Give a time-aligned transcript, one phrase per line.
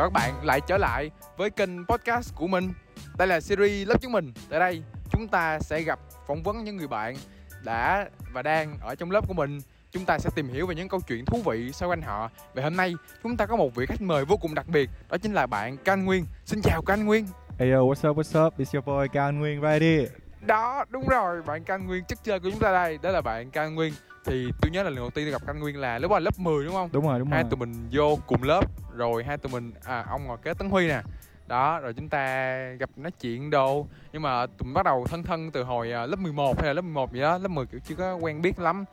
[0.00, 2.72] chào các bạn lại trở lại với kênh podcast của mình.
[3.18, 4.32] Đây là series lớp chúng mình.
[4.50, 7.16] Tại đây chúng ta sẽ gặp phỏng vấn những người bạn
[7.64, 9.58] đã và đang ở trong lớp của mình.
[9.92, 12.30] Chúng ta sẽ tìm hiểu về những câu chuyện thú vị xoay quanh họ.
[12.54, 15.16] Và hôm nay chúng ta có một vị khách mời vô cùng đặc biệt Đó
[15.18, 16.26] chính là bạn Can Nguyên.
[16.44, 17.26] Xin chào Can Nguyên.
[17.58, 18.58] Hey yo, what's up, what's up?
[18.58, 20.06] It's your boy Cao Nguyên right here.
[20.40, 23.50] Đó đúng rồi bạn Can Nguyên chất chơi của chúng ta đây Đó là bạn
[23.50, 23.92] Can Nguyên
[24.24, 26.24] Thì tôi nhớ là lần đầu tiên tôi gặp Can Nguyên là lúc đó là
[26.24, 26.88] lớp 10 đúng không?
[26.92, 27.50] Đúng rồi, đúng hai rồi.
[27.50, 28.64] tụi mình vô cùng lớp
[28.96, 31.02] rồi hai tụi mình à ông ngồi kế tấn huy nè
[31.46, 35.22] đó rồi chúng ta gặp nói chuyện đồ nhưng mà tụi mình bắt đầu thân
[35.22, 37.80] thân từ hồi à, lớp 11 hay là lớp 11 gì đó lớp 10 kiểu
[37.84, 38.84] chưa có quen biết lắm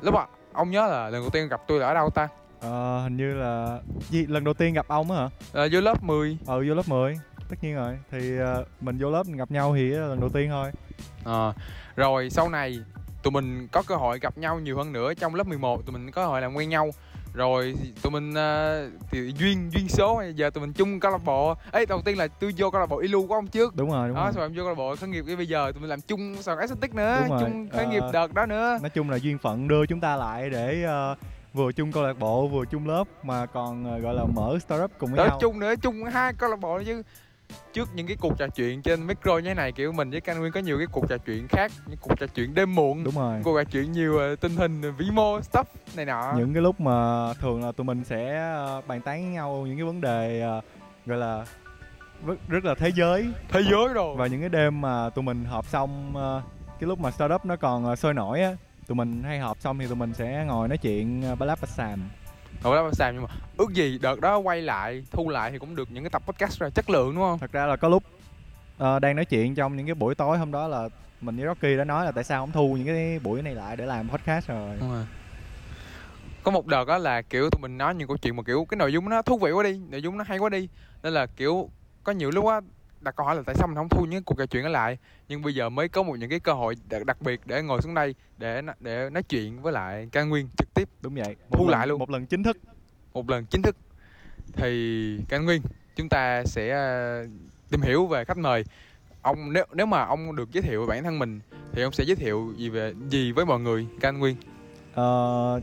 [0.00, 2.28] lúc à, ông nhớ là lần đầu tiên gặp tôi là ở đâu ta
[2.60, 3.78] Ờ, hình như là
[4.10, 5.28] gì lần đầu tiên gặp ông á hả?
[5.62, 7.16] à, vô lớp 10 Ờ vô lớp 10.
[7.48, 7.98] Tất nhiên rồi.
[8.10, 10.70] Thì ờ, mình vô lớp mình gặp nhau thì lần đầu tiên thôi.
[11.24, 11.52] à,
[11.96, 12.80] rồi sau này
[13.28, 16.10] tụi mình có cơ hội gặp nhau nhiều hơn nữa trong lớp 11 tụi mình
[16.10, 16.90] có cơ hội làm quen nhau
[17.34, 21.54] rồi tụi mình à, thì duyên duyên số giờ tụi mình chung câu lạc bộ
[21.72, 24.08] ấy đầu tiên là tôi vô câu lạc bộ ilu của ông trước Đúng rồi,
[24.08, 24.32] đúng đó rồi.
[24.34, 26.58] rồi em vô câu lạc bộ khởi nghiệp bây giờ tụi mình làm chung sàn
[26.58, 27.40] aesthetic nữa Đúng rồi.
[27.40, 28.12] chung khởi nghiệp Ờ.
[28.12, 31.14] đợt đó nữa Nói chung là duyên phận đưa chúng ta lại để ờ,
[31.52, 34.90] vừa chung câu lạc bộ vừa chung lớp mà còn ờ, gọi là mở startup
[34.98, 35.38] cùng với đó nhau.
[35.40, 37.02] chung nữa chung hai câu lạc bộ chứ
[37.72, 40.38] trước những cái cuộc trò chuyện trên micro như thế này kiểu mình với Can
[40.40, 43.14] Nguyên có nhiều cái cuộc trò chuyện khác những cuộc trò chuyện đêm muộn Đúng
[43.14, 43.40] rồi.
[43.44, 45.64] cuộc trò chuyện nhiều ờ, tình hình vĩ mô stuff
[45.96, 46.32] này nọ.
[46.36, 49.76] Những cái lúc mà thường là tụi mình sẽ ờ, bàn tán với nhau những
[49.76, 50.60] cái vấn đề ờ,
[51.06, 51.44] gọi là
[52.26, 53.28] rất, rất là thế giới.
[53.48, 56.42] Thế giới rồi và những cái đêm mà tụi mình họp xong ờ,
[56.80, 59.78] cái lúc mà startup nó còn ờ, sôi nổi á tụi mình hay họp xong
[59.78, 61.66] thì tụi mình sẽ ngồi nói chuyện uh, bá láp bá
[62.64, 65.76] Ủa đó Sam nhưng mà ước gì đợt đó quay lại thu lại thì cũng
[65.76, 67.38] được những cái tập podcast ra chất lượng đúng không?
[67.38, 68.02] Thật ra là có lúc
[68.78, 70.88] ờ, đang nói chuyện trong những cái buổi tối hôm đó là
[71.20, 73.76] mình với Rocky đã nói là tại sao không thu những cái buổi này lại
[73.76, 74.76] để làm podcast rồi.
[74.80, 75.04] Đúng rồi.
[76.42, 78.76] có một đợt đó là kiểu tụi mình nói những câu chuyện mà kiểu cái
[78.78, 80.68] nội dung nó thú vị quá đi nội dung nó hay quá đi.
[81.02, 81.70] Nên là kiểu
[82.04, 82.60] có nhiều lúc á
[83.00, 84.98] đặt câu hỏi là tại sao mình không thu những cuộc trò chuyện đó lại?
[85.28, 87.82] Nhưng bây giờ mới có một những cái cơ hội đặc, đặc biệt để ngồi
[87.82, 90.88] xuống đây để để nói chuyện với lại Can Nguyên trực tiếp.
[91.00, 91.36] Đúng vậy.
[91.52, 91.98] Thu lần, lại luôn.
[91.98, 92.56] một lần chính thức.
[93.14, 93.76] Một lần chính thức.
[94.52, 95.62] Thì Can Nguyên
[95.96, 97.26] chúng ta sẽ ờ,
[97.70, 98.64] tìm hiểu về khách mời
[99.22, 101.40] ông nếu nếu mà ông được giới thiệu về bản thân mình
[101.72, 104.36] thì ông sẽ giới thiệu gì về gì với mọi người Can Nguyên?
[104.94, 105.60] Ờ,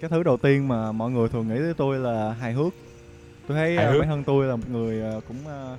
[0.00, 2.72] cái thứ đầu tiên mà mọi người thường nghĩ tới tôi là hài hước.
[3.48, 4.00] Tôi thấy Hài ờ, hước.
[4.00, 5.78] bản thân tôi là một người ờ, cũng ờ,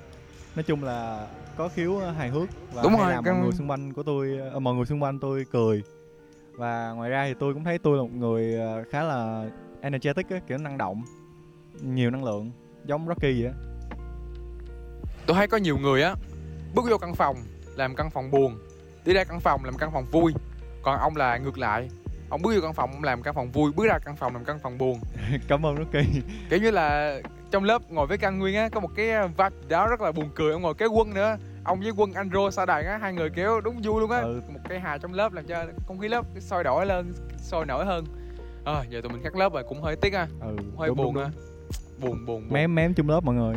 [0.56, 3.42] nói chung là có khiếu ờ, hài hước và Đúng hay rồi, làm cái- mọi
[3.42, 5.82] người xung quanh của tôi ờ, mọi người xung quanh tôi cười.
[6.52, 9.50] Và ngoài ra thì tôi cũng thấy tôi là một người ờ, khá là
[9.80, 11.02] energetic á, kiểu năng động
[11.82, 12.50] nhiều năng lượng
[12.84, 13.52] giống Rocky vậy á.
[15.26, 16.14] Tôi thấy có nhiều người á
[16.74, 17.36] bước vô căn phòng
[17.76, 18.58] làm căn phòng buồn.
[19.04, 20.32] Đi ra căn phòng làm căn phòng vui.
[20.82, 21.88] Còn ông là ngược lại
[22.28, 24.44] ông bước vô căn phòng ông làm căn phòng vui bước ra căn phòng làm
[24.44, 25.00] căn phòng buồn.
[25.48, 26.22] Cảm ơn Rocky.
[26.50, 27.18] Kiểu như là
[27.50, 30.28] trong lớp ngồi với căn nguyên á có một cái vibe đó rất là buồn
[30.34, 30.52] cười.
[30.52, 31.36] Ông ngồi kế quân nữa.
[31.64, 34.18] Ông với quân andro sa đàn á hai người kiểu đúng vui luôn á.
[34.20, 34.40] Ừ.
[34.48, 37.84] một cái hài trong lớp làm cho không khí lớp sôi nổi lên sôi nổi
[37.86, 38.04] hơn.
[38.64, 40.26] À, giờ tụi mình cắt lớp rồi cũng hơi tiếc á.
[40.40, 41.30] Ừ, cũng hơi đúng, buồn đúng, á.
[41.34, 41.42] đúng.
[42.00, 42.52] buồn buồn, buồn.
[42.52, 43.54] mém mém chung lớp mọi người.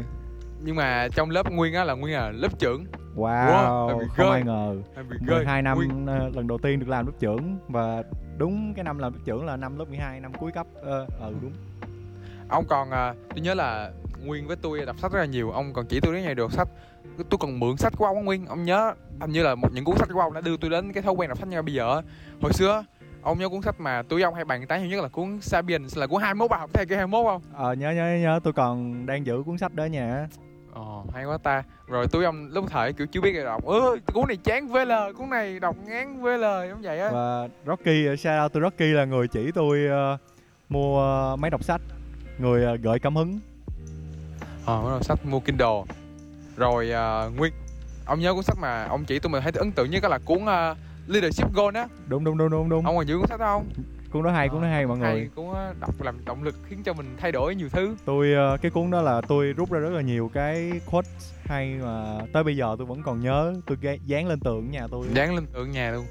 [0.64, 2.86] Nhưng mà trong lớp nguyên á là nguyên là lớp trưởng.
[3.16, 4.76] Wow bị không ai ngờ.
[4.96, 5.36] Hơi bị ghê.
[5.36, 7.58] 12 năm Nguyên- ờ, lần đầu tiên được làm lớp trưởng.
[7.68, 8.04] Và
[8.38, 10.68] đúng cái năm làm lớp trưởng là năm lớp 12 năm cuối cấp.
[10.82, 11.52] Ờ ừ, đúng
[12.50, 13.92] ông còn à, tôi nhớ là
[14.24, 16.52] nguyên với tôi đọc sách rất là nhiều ông còn chỉ tôi đến ngày đọc
[16.52, 16.68] sách.
[17.30, 19.98] Tôi còn mượn sách của ông nguyên ông nhớ hình như là một những cuốn
[19.98, 22.02] sách của ông đã đưa tôi đến cái thói quen đọc sách như bây giờ
[22.42, 22.84] hồi xưa
[23.22, 25.98] ông nhớ cuốn sách mà tôi ông hay bàn tán nhiều nhất là cuốn Sapiens
[25.98, 27.42] là cuốn 21 bà học thế kỷ 21 không?
[27.54, 30.28] Ờ nhớ nhớ nhớ tôi còn đang giữ cuốn sách đó nhà.
[30.74, 31.64] Ồ hay quá ta.
[31.88, 33.66] Rồi tôi ông lúc thời kiểu chưa biết gì đọc.
[33.66, 37.10] Ơ cuốn này chán VL Cuốn này đọc ngán VL giống vậy á.
[37.14, 40.18] Và Rocky ờ, out to Rocky là người chỉ tôi ờ,
[40.70, 41.82] mua ờ, máy đọc sách
[42.40, 43.40] người ờ, gợi cảm hứng.
[44.66, 45.84] Ờ bắt đầu sách mua Kindle.
[46.58, 47.54] Rồi à, Nguyên
[48.06, 50.46] Ông nhớ cuốn sách mà ông chỉ tôi mình thấy ấn tượng nhất là cuốn
[50.46, 50.76] à,
[51.08, 52.86] Leadership Goal á đúng đúng đúng đúng đúng.
[52.86, 53.70] Ông còn giữ cuốn sách đó không?
[54.12, 55.08] cuốn đó hay cuốn đó hay mọi người.
[55.08, 57.96] Hay cuốn đó đọc làm động lực khiến cho mình thay đổi nhiều thứ.
[58.06, 61.10] Tôi ờ, cái cuốn đó là tôi rút ra rất là nhiều cái quote
[61.46, 63.54] hay mà tới bây giờ tôi vẫn còn nhớ.
[63.66, 65.08] Tôi dán lên tường ở nhà tôi.
[65.14, 66.06] Dán lên tượng nhà luôn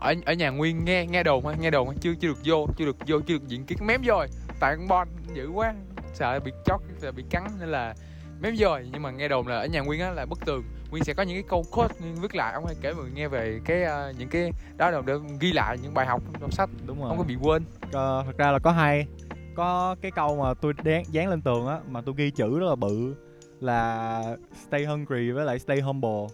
[0.00, 1.94] ở ở nhà Nguyên nghe nghe đồn thôi nghe đồn thôi.
[2.00, 4.26] Chưa chưa được vô chưa được vô chưa được diện kiến mém rồi
[4.60, 5.74] tại con bon dữ quá
[6.14, 7.94] sợ bị chót sợ bị cắn nên là
[8.40, 10.62] mém rồi nhưng mà nghe đồn là ở nhà Nguyên á là bức tường.
[10.90, 13.12] Nguyên sẽ có những cái câu quote Nguyên viết lại ông hay kể mọi người
[13.14, 16.50] nghe về cái ờ, những cái đó là để ghi lại những bài học trong
[16.50, 16.70] sách.
[16.86, 17.08] Đúng rồi.
[17.08, 17.64] Không có bị quên.
[17.92, 19.06] Ờ, thật ra là có hai
[19.54, 22.66] có cái câu mà tôi dán, dán lên tường á mà tôi ghi chữ rất
[22.66, 23.14] là bự
[23.60, 24.36] là
[24.68, 26.26] stay hungry với lại stay humble.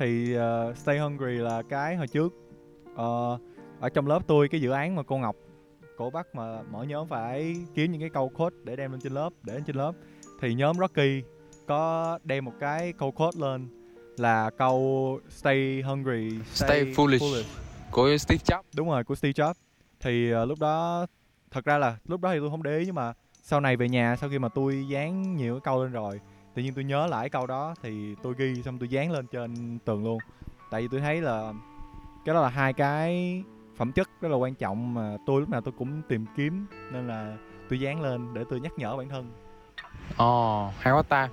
[0.00, 2.32] Thì ờ, stay hungry là cái hồi trước
[2.94, 3.38] ờ,
[3.80, 5.36] ở trong lớp tôi cái dự án mà cô Ngọc
[5.96, 9.12] cổ bắt mà mỗi nhóm phải kiếm những cái câu code để đem lên trên
[9.12, 9.92] lớp để lên trên lớp.
[10.40, 11.22] Thì nhóm Rocky
[11.66, 13.68] có đem một cái câu quote lên
[14.16, 17.42] là câu stay hungry Stay foolish.
[17.90, 18.62] của Steve Jobs.
[18.76, 19.54] Đúng rồi của Steve Jobs.
[20.00, 21.06] Thì ờ, lúc đó
[21.50, 23.12] thật ra là lúc đó thì tôi không để ý nhưng mà
[23.42, 26.20] sau này về nhà sau khi mà tôi dán nhiều cái câu lên rồi
[26.54, 29.78] tự nhiên tôi nhớ lại câu đó thì tôi ghi xong tôi dán lên trên
[29.84, 30.18] tường luôn.
[30.70, 31.52] Tại vì tôi thấy là
[32.24, 33.42] cái đó là hai cái
[33.76, 37.08] phẩm chất rất là quan trọng mà tôi lúc nào tôi cũng tìm kiếm nên
[37.08, 37.36] là
[37.68, 39.32] tôi dán lên để tôi nhắc nhở bản thân.
[40.16, 41.28] Ồ, hay quá ta.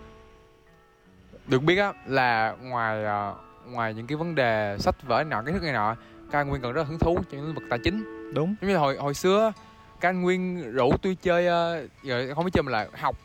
[1.47, 3.35] Được biết á là ngoài ờ,
[3.65, 5.95] ngoài những cái vấn đề sách vở này nọ, cái thức này nọ
[6.31, 8.03] anh Nguyên còn rất là hứng thú trong lĩnh vực tài chính.
[8.33, 8.55] Đúng.
[8.61, 9.53] Giống như hồi hồi xưa
[9.99, 13.15] anh Nguyên rủ tôi chơi ờ, giờ không biết chơi mà là học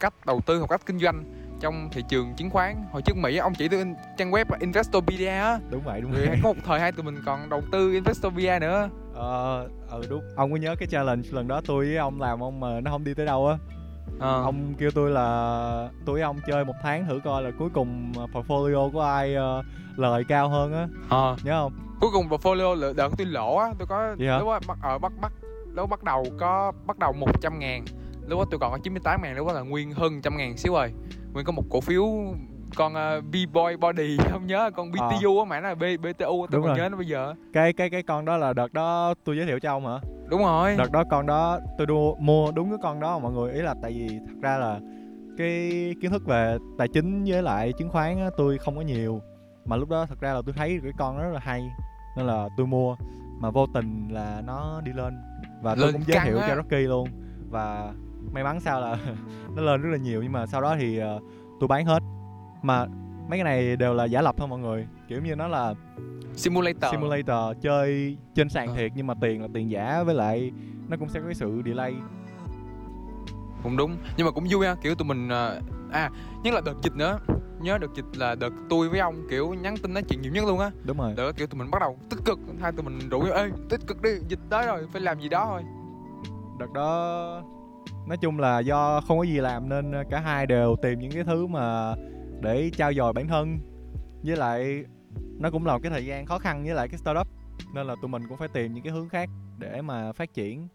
[0.00, 1.24] cách đầu tư, học cách kinh doanh
[1.60, 2.76] trong thị trường chứng khoán.
[2.92, 5.58] Hồi trước Mỹ ông chỉ tôi in- trang web Investopedia á.
[5.70, 6.28] Đúng vậy đúng vậy.
[6.42, 8.88] có một thời hai tụi mình còn đầu tư Investopedia nữa.
[9.14, 10.22] Ờ ừ đúng.
[10.36, 13.04] Ông có nhớ cái challenge lần đó tôi với ông làm ông mà nó không
[13.04, 13.56] đi tới đâu á?
[14.18, 14.42] Ờ.
[14.42, 18.12] ông kêu tôi là tôi với ông chơi một tháng thử coi là cuối cùng
[18.32, 19.62] portfolio của ai ờ,
[19.96, 20.88] lời cao hơn á.
[21.08, 21.36] Ờ.
[21.44, 21.72] nhớ không?
[22.00, 23.68] Cuối cùng portfolio lỡ- đợt tôi lỗ á.
[23.78, 24.38] Tôi có hả?
[24.38, 25.32] lúc bắt ở bắt bắt
[25.74, 27.84] lúc bắt đầu có bắt đầu 100 ngàn
[28.28, 30.72] lúc đó tôi còn có 98 ngàn lúc đó là nguyên hơn trăm ngàn xíu
[30.72, 30.92] rồi.
[31.32, 32.04] Nguyên có một cổ phiếu
[32.76, 36.46] con uh, B-Boy Body không nhớ con BTU á mà nó là B, BTU tôi
[36.50, 36.76] Đúng còn rồi.
[36.78, 39.58] nhớ nó bây giờ cái cái cái con đó là đợt đó tôi giới thiệu
[39.60, 39.98] cho ông hả?
[40.28, 40.74] Đúng rồi.
[40.78, 43.52] Đợt đó con đó tôi đua, mua đúng cái con đó mọi người.
[43.52, 44.80] Ý là tại vì thật ra là
[45.38, 49.20] cái kiến thức về tài chính với lại chứng khoán á, tôi không có nhiều.
[49.64, 51.70] Mà lúc đó thật ra là tôi thấy cái con đó rất là hay
[52.16, 52.96] nên là tôi mua.
[53.40, 55.18] Mà vô tình là nó đi lên
[55.62, 56.48] và tôi Lên cũng giới thiệu á.
[56.48, 57.08] cho Rocky luôn.
[57.50, 57.92] Và
[58.32, 58.96] may mắn sao là
[59.56, 61.20] nó lên rất là nhiều nhưng mà sau đó thì ờ,
[61.60, 62.02] tôi bán hết.
[62.62, 62.86] Mà
[63.28, 64.86] mấy cái này đều là giả lập thôi mọi người.
[65.08, 65.74] Kiểu như nó là
[66.34, 66.90] simulator.
[66.92, 68.74] Simulator chơi trên sàn Ờ.
[68.76, 70.52] thiệt nhưng mà tiền là tiền giả với lại
[70.88, 71.94] nó cũng sẽ có cái sự delay.
[73.62, 73.96] Cũng đúng.
[74.16, 75.60] Nhưng mà cũng vui ha kiểu tụi mình ờ,
[75.92, 76.10] à
[76.44, 77.18] nhất là đợt dịch nữa.
[77.60, 80.44] Nhớ đợt dịch là đợt tôi với ông kiểu nhắn tin nói chuyện nhiều nhất
[80.44, 80.70] luôn á.
[80.84, 81.14] Đúng rồi.
[81.16, 82.38] Đợt kiểu tụi mình bắt đầu tích cực.
[82.60, 85.28] Hai tụi mình rủ nhau ê tích cực đi dịch tới rồi phải làm gì
[85.28, 85.62] đó thôi.
[86.58, 87.42] Đợt đó
[88.08, 91.24] nói chung là do không có gì làm nên cả hai đều tìm những cái
[91.24, 91.94] thứ mà
[92.40, 93.58] để trao dồi bản thân.
[94.22, 94.84] Với lại
[95.38, 97.26] nó cũng là một cái thời gian khó khăn với lại cái startup
[97.74, 99.28] nên là tụi mình cũng phải tìm những cái hướng khác
[99.58, 100.68] để mà phát triển.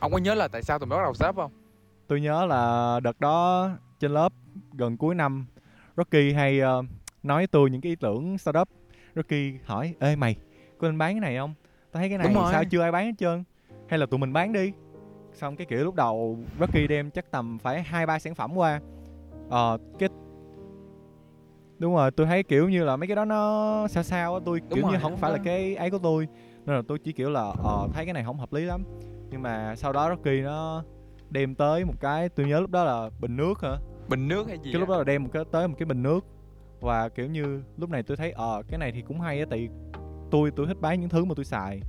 [0.00, 1.52] Ông có nhớ là tại sao tụi mình bắt đầu startup không?
[2.06, 3.68] Tôi nhớ là đợt đó
[4.00, 4.32] trên lớp
[4.72, 5.46] gần cuối năm
[5.96, 6.82] Rocky hay ờ,
[7.22, 8.68] nói với tôi những cái ý tưởng startup.
[9.14, 10.36] Rocky hỏi ê mày
[10.78, 11.54] có nên bán cái này không?
[11.92, 13.44] Tao thấy cái này sao chưa ai bán hết trơn.
[13.88, 14.72] Hay là tụi mình bán đi
[15.36, 18.80] xong cái kiểu lúc đầu Rocky đem chắc tầm phải hai ba sản phẩm qua.
[19.50, 20.08] Ờ cái
[21.78, 24.60] đúng rồi tôi thấy kiểu như là mấy cái đó nó sao sao á tôi
[24.70, 25.42] kiểu rồi, như không đúng phải là đó.
[25.46, 26.28] cái ấy của tôi.
[26.66, 28.84] Nên là tôi chỉ kiểu là ờ thấy cái này không hợp lý lắm.
[29.30, 30.84] Nhưng mà sau đó Rocky nó
[31.30, 33.76] đem tới một cái tôi nhớ lúc đó là bình nước hả?
[34.08, 34.92] Bình nước hay gì cái lúc á?
[34.92, 36.24] đó là đem một cái tới một cái bình nước.
[36.80, 39.68] Và kiểu như lúc này tôi thấy ờ cái này thì cũng hay á tại
[40.30, 41.80] tôi tôi thích bán những thứ mà tôi xài.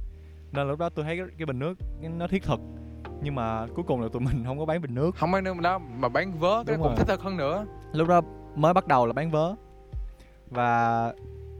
[0.51, 1.77] Nên lúc đó tôi thấy cái, cái bình nước
[2.17, 2.59] nó thiết thực
[3.21, 5.15] nhưng mà cuối cùng là tụi mình không có bán bình nước.
[5.15, 7.65] Không bán nước đó mà bán vớ cái cũng thích hơn nữa.
[7.93, 8.21] Lúc đó
[8.55, 9.53] mới bắt đầu là bán vớ.
[10.49, 11.13] Và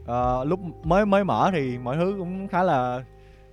[0.06, 3.04] ờ, lúc mới mới mở thì mọi thứ cũng khá là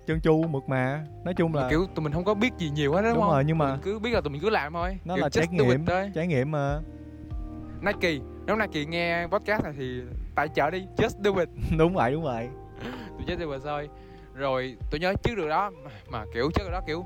[0.07, 1.05] trơn tru mượt mà.
[1.25, 3.21] Nói chung mà là kiểu tụi mình không có biết gì nhiều hết đúng, Đúng
[3.21, 3.31] không?
[3.31, 4.97] rồi, nhưng mà- Tụi mình cứ biết là tụi mình cứ làm thôi.
[5.05, 5.85] Nó Kiểu là just trải do it nghiệm
[6.15, 6.79] trải nghiệm mà
[7.81, 10.01] Nike nếu Nike nghe podcast này thì
[10.35, 11.49] tài trợ đi just do it.
[11.77, 12.49] Đúng vậy đúng vậy.
[13.17, 13.89] Tôi just do it thôi.
[14.33, 17.05] Rồi tôi nhớ trước được đó mà, mà kiểu trước được đó kiểu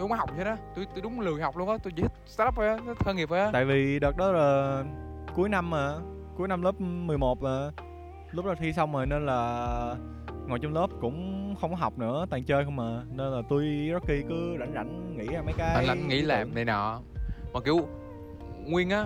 [0.00, 1.76] tôi không có học hết đó tôi tôi đúng lười học luôn á.
[1.82, 3.50] Tôi chỉ thích startup thôi á khởi nghiệp thôi á.
[3.52, 4.82] Tại vì đợt đó là
[5.34, 5.94] cuối năm mà
[6.36, 7.70] cuối năm lớp 11 mà.
[8.30, 9.94] Lúc đó thi xong rồi nên là
[10.46, 13.02] ngồi trong lớp cũng không có học nữa toàn chơi không mà.
[13.10, 16.54] Nên là tôi Rocky cứ rảnh rảnh nghĩ ra mấy cái anh lãnh nghĩ làm
[16.54, 17.00] này nọ.
[17.52, 17.88] Mà kiểu
[18.66, 19.04] nguyên á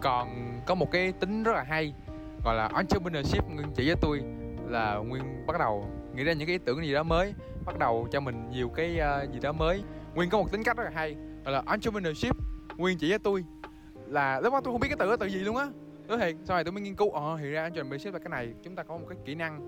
[0.00, 0.28] còn
[0.66, 1.94] có một cái tính rất là hay
[2.44, 4.22] gọi là entrepreneurship nguyên chỉ với tôi
[4.68, 7.34] là nguyên bắt đầu nghĩ ra những cái ý tưởng gì đó mới
[7.66, 9.82] bắt đầu cho mình nhiều cái uh, gì đó mới.
[10.14, 12.36] Nguyên có một tính cách rất là hay gọi là entrepreneurship.
[12.76, 13.44] Nguyên chỉ với tôi
[14.06, 15.66] là lúc đó tôi không biết cái từ đó từ gì luôn á.
[16.08, 18.54] Nói thiệt sau này tôi mới nghiên cứu ờ thì ra entrepreneurship là cái này
[18.62, 19.60] chúng ta có một cái kỹ năng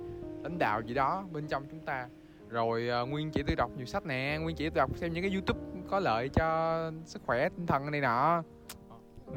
[0.43, 2.07] lãnh đạo gì đó bên trong chúng ta.
[2.49, 5.23] Rồi uh, nguyên chỉ tôi đọc nhiều sách nè nguyên chỉ tôi đọc xem những
[5.23, 8.43] cái youtube có lợi cho sức khỏe tinh thần này nọ.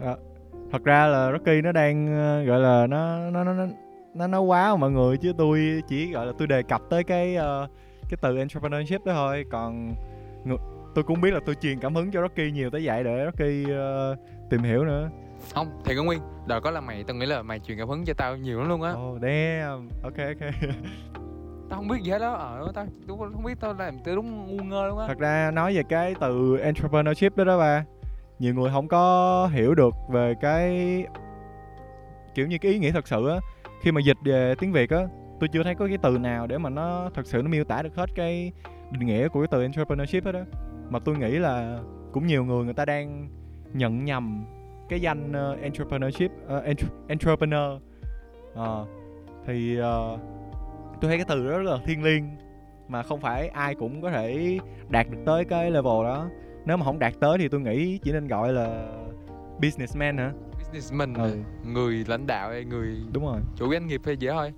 [0.01, 0.15] À,
[0.71, 3.67] thật ra là Rocky nó đang uh, gọi là nó nó nó
[4.13, 5.33] nó nó quá mọi người chứ.
[5.37, 7.69] Tôi chỉ gọi là tôi đề cập tới cái uh,
[8.09, 9.45] cái từ entrepreneurship đó thôi.
[9.51, 9.95] Còn
[10.95, 13.71] tôi cũng biết là tôi truyền cảm hứng cho Rocky nhiều tới vậy để Rocky
[13.71, 14.15] ờ,
[14.49, 15.09] tìm hiểu nữa.
[15.53, 18.05] Không thì có nguyên đời có là mày tao nghĩ là mày truyền cảm hứng
[18.05, 18.91] cho tao nhiều lắm luôn á.
[18.91, 19.89] Oh damn.
[20.03, 20.51] Ok ok.
[21.69, 24.47] Tao không biết gì hết đó ờ tao tôi không biết tao làm tôi đúng
[24.47, 25.07] ngu ngơ luôn á.
[25.07, 27.85] Thật ra nói về cái từ entrepreneurship đó đó ba
[28.39, 31.03] nhiều người không có hiểu được về cái
[32.35, 33.39] kiểu như cái ý nghĩa thật sự á.
[33.81, 35.07] Khi mà dịch về tiếng việt á
[35.39, 37.81] tôi chưa thấy có cái từ nào để mà nó thật sự nó miêu tả
[37.81, 38.51] được hết cái
[38.91, 40.41] định nghĩa của cái từ entrepreneurship hết đó
[40.89, 41.79] mà tôi nghĩ là
[42.11, 43.29] cũng nhiều người người ta đang
[43.73, 44.45] nhận nhầm
[44.89, 47.81] cái danh uh, entrepreneurship uh, entre- entrepreneur.
[48.53, 48.85] Ờ,
[49.45, 50.19] thì uh,
[51.01, 52.29] tôi thấy cái từ đó rất là thiêng liêng
[52.87, 56.27] mà không phải ai cũng có thể đạt được tới cái level đó.
[56.65, 58.87] Nếu mà không đạt tới thì tôi nghĩ chỉ nên gọi là
[59.61, 60.31] businessman hả?
[60.59, 61.37] Businessman Ừ.
[61.65, 63.39] người lãnh đạo hay người đúng rồi.
[63.55, 64.53] chủ doanh nghiệp hay dễ thôi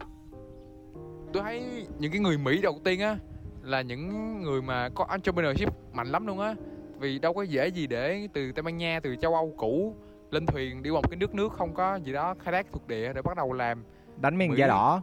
[1.33, 3.17] tôi thấy những cái người mỹ đầu tiên á
[3.61, 6.55] là những người mà có entrepreneurship mạnh lắm luôn á.
[6.99, 9.95] Vì đâu có dễ gì để từ tây ban nha từ châu âu cũ
[10.31, 12.87] lên thuyền đi vào một cái nước nước không có gì đó khai thác thuộc
[12.87, 13.83] địa để bắt đầu làm
[14.17, 15.01] đánh Mỹ- da đỏ.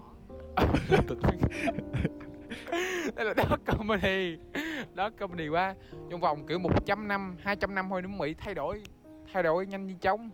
[3.17, 4.37] Đây là đó company.
[4.95, 5.75] Đó company quá.
[6.11, 8.83] Trong vòng kiểu 100 năm 200 năm thôi nước mỹ thay đổi
[9.33, 10.31] thay đổi nhanh như chóng.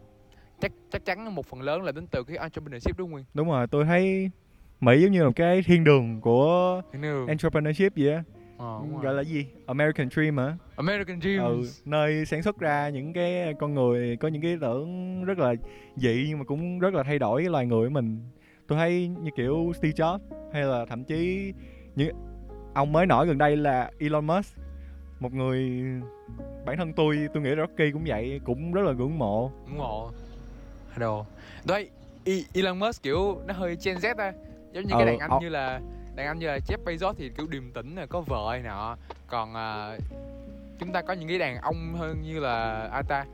[0.60, 3.24] Chắc chắc chắn một phần lớn là đến từ cái entrepreneurship đúng không Nguyên?
[3.34, 4.30] đúng rồi tôi thấy
[4.82, 6.82] mỹ giống như là một cái thiên đường của
[7.28, 8.22] entrepreneurship vậy á.
[8.58, 9.02] Ờ, rồi.
[9.02, 9.46] gọi là gì?
[9.66, 10.56] American dream hả?
[10.76, 15.24] American Dream ừ, nơi sản xuất ra những cái con người có những cái tưởng
[15.24, 15.54] rất là
[15.96, 18.18] dị nhưng mà cũng rất là thay đổi cái loài người của mình.
[18.68, 20.18] Tôi thấy như kiểu Steve Jobs
[20.52, 21.52] hay là thậm chí
[21.96, 22.16] những
[22.74, 24.56] ông mới nổi gần đây là Elon Musk.
[25.20, 25.84] Một người
[26.66, 29.50] bản thân tôi tôi nghĩ Rocky cũng vậy cũng rất là ngưỡng mộ.
[29.66, 30.10] Ủng hộ
[30.98, 31.26] đồ
[31.64, 31.90] đấy
[32.24, 34.32] E- Elon Musk kiểu nó hơi Gen Z á
[34.72, 35.38] giống như Ờ, cái đàn anh ờ.
[35.40, 35.80] như là
[36.14, 38.96] đàn anh như là Jeff Bezos thì kiểu điềm tĩnh này có vợ này nọ.
[39.26, 39.96] Còn à,
[40.78, 43.24] chúng ta có những cái đàn ông hơn như là ai ta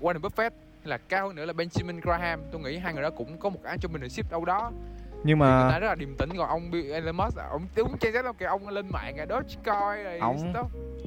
[0.00, 2.40] Warren Buffett hay là cao hơn nữa là Benjamin Graham.
[2.52, 4.72] Tôi nghĩ hai người đó cũng có một entrepreneurship đâu đó.
[5.24, 7.96] Nhưng thì người ta mà rất là điềm tĩnh còn ông Elon Musk ông đúng
[8.00, 10.64] Gen Z lắm kìa ông lên mạng à Dogecoin rồi Ông- stuff.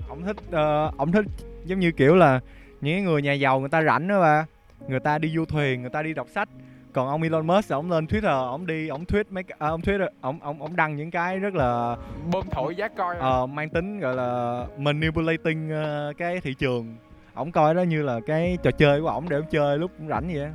[0.10, 1.26] ông thích ờ, ông thích
[1.66, 2.40] giống như kiểu là
[2.82, 4.46] những cái người nhà giàu người ta rảnh đó ba
[4.88, 6.50] người ta đi du thuyền người ta đi đọc sách
[6.96, 10.08] còn ông Elon Musk ông lên Twitter ông đi ông tweet mấy à, ông tweet
[10.22, 11.96] ông ông ông đăng những cái rất là
[12.34, 13.16] bơm thổi giá coi.
[13.18, 16.98] ờ, mang tính gọi là manipulating ờ, cái thị trường.
[17.34, 20.32] Ổng coi đó như là cái trò chơi của ổng để ổng chơi lúc rảnh
[20.34, 20.50] vậy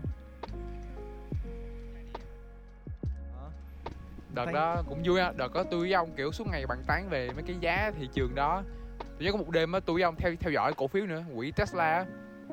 [4.35, 6.79] đợt Thấy- đó cũng vui á đợt có tôi với ông kiểu suốt ngày bàn
[6.87, 8.63] tán về mấy cái giá thị trường đó.
[8.99, 11.25] Tôi nhớ có một đêm á tôi với ông theo theo dõi cổ phiếu nữa
[11.37, 12.05] quỹ Tesla á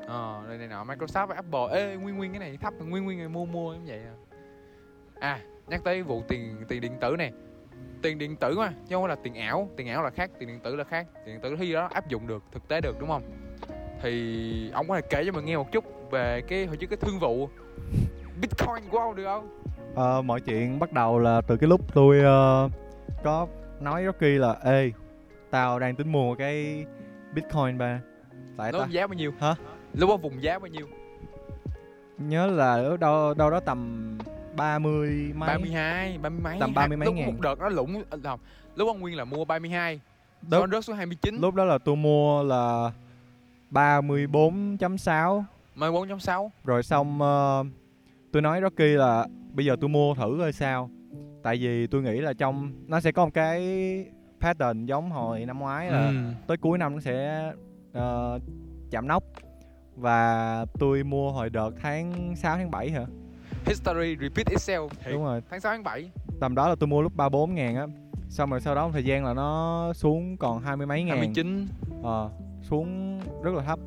[0.06, 1.80] ờ rồi này nọ Microsoft và Apple.
[1.80, 4.14] Ê nguyên nguyên cái này thấp nguyên nguyên này mua mua như vậy à.
[5.20, 7.32] à nhắc tới vụ tiền tiền điện tử này.
[8.02, 9.68] Tiền điện tử mà chứ không phải là tiền ảo.
[9.76, 11.06] Tiền ảo là khác tiền điện tử là khác.
[11.14, 13.22] Tiền điện tử khi đó áp dụng được thực tế được đúng không?
[14.02, 16.96] Thì ông có thể kể cho mình nghe một chút về cái hồi trước cái
[16.96, 17.48] thương vụ
[18.40, 19.58] Bitcoin của ông được không?
[19.94, 22.68] Ờ, mọi chuyện bắt đầu là từ cái lúc tôi ờ,
[23.24, 23.46] có
[23.80, 24.90] nói Rocky là ê
[25.50, 26.86] tao đang tính mua cái
[27.34, 28.00] Bitcoin ba.
[28.56, 28.86] Tại ta?
[28.90, 29.32] giá bao nhiêu.
[29.40, 29.54] Hả?
[29.94, 30.86] Lúc đó vùng giá bao nhiêu?
[32.18, 34.18] Nhớ là ở đâu đâu đó tầm
[34.56, 35.46] 30 mấy.
[35.48, 37.26] 32, 30 mấy Tầm 30 mấy lúc ngàn.
[37.26, 38.40] một đợt nó lũng ờ, không,
[38.76, 41.78] lúc ông Nguyên là mua 32 Lúc- sau đó rớt xuống 29 lúc đó là
[41.78, 42.92] tôi mua là
[43.70, 45.44] 34.6
[45.76, 47.64] 14.6 rồi xong ờ,
[48.32, 50.90] tôi nói Rocky là bây giờ tôi mua thử coi sao.
[51.42, 53.60] Tại vì tôi nghĩ là trong nó sẽ có một cái
[54.40, 56.14] pattern giống hồi năm ngoái là ừ.
[56.46, 57.52] tới cuối năm nó sẽ
[57.92, 58.38] ờ,
[58.90, 59.24] chạm nóc
[60.00, 63.06] và tôi mua hồi đợt tháng 6 tháng 7 hả?
[63.66, 64.88] History repeat itself.
[64.88, 65.12] Thiệt.
[65.12, 65.42] đúng rồi.
[65.50, 67.86] Tháng 6 tháng 7 tầm đó là tôi mua lúc 34 ngàn á.
[68.28, 71.16] Xong rồi sau đó một thời gian là nó xuống còn hai mươi mấy ngàn.
[71.16, 71.66] 29
[72.02, 72.30] Ờ,
[72.62, 73.78] xuống rất là thấp.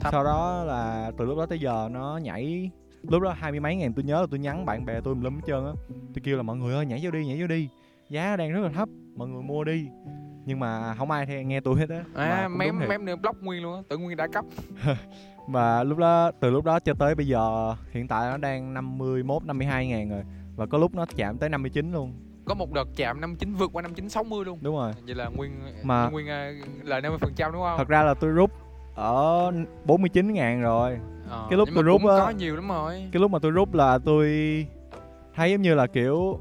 [0.00, 0.12] Thấp.
[0.12, 2.70] sau đó là từ lúc đó tới giờ nó nhảy.
[3.02, 5.34] Lúc đó hai mươi mấy ngàn tôi nhớ là tôi nhắn bạn bè tôi lum
[5.34, 5.72] hết trơn á.
[5.88, 7.68] Tôi kêu là mọi người ơi nhảy vô đi nhảy vô đi.
[8.08, 8.88] Giá đang rất là thấp.
[9.16, 9.86] Mọi người mua đi
[10.50, 12.04] nhưng mà không ai nghe tôi hết á.
[12.14, 14.44] À mém mém nữa block Nguyên luôn á tự Nguyên đã cấp.
[15.48, 19.44] Và lúc đó từ lúc đó cho tới bây giờ hiện tại nó đang 51
[19.44, 20.22] 52 ngàn rồi.
[20.56, 22.12] Và có lúc nó chạm tới 59 luôn.
[22.44, 24.58] Có một đợt chạm 59 vượt qua 59 60 luôn.
[24.62, 24.92] Đúng rồi.
[25.06, 25.52] Vậy là Nguyên
[25.82, 26.52] Mà- Nguyên à,
[26.82, 27.78] lời 50 phần trăm đúng không?
[27.78, 28.50] thật ra là tôi rút
[28.94, 29.52] ở
[29.84, 30.98] 49 ngàn rồi.
[31.30, 33.08] Ờ, cái lúc tôi rút cũng á- có nhiều lắm rồi.
[33.12, 34.26] cái lúc mà tôi rút là tôi
[35.34, 36.38] thấy giống như là kiểu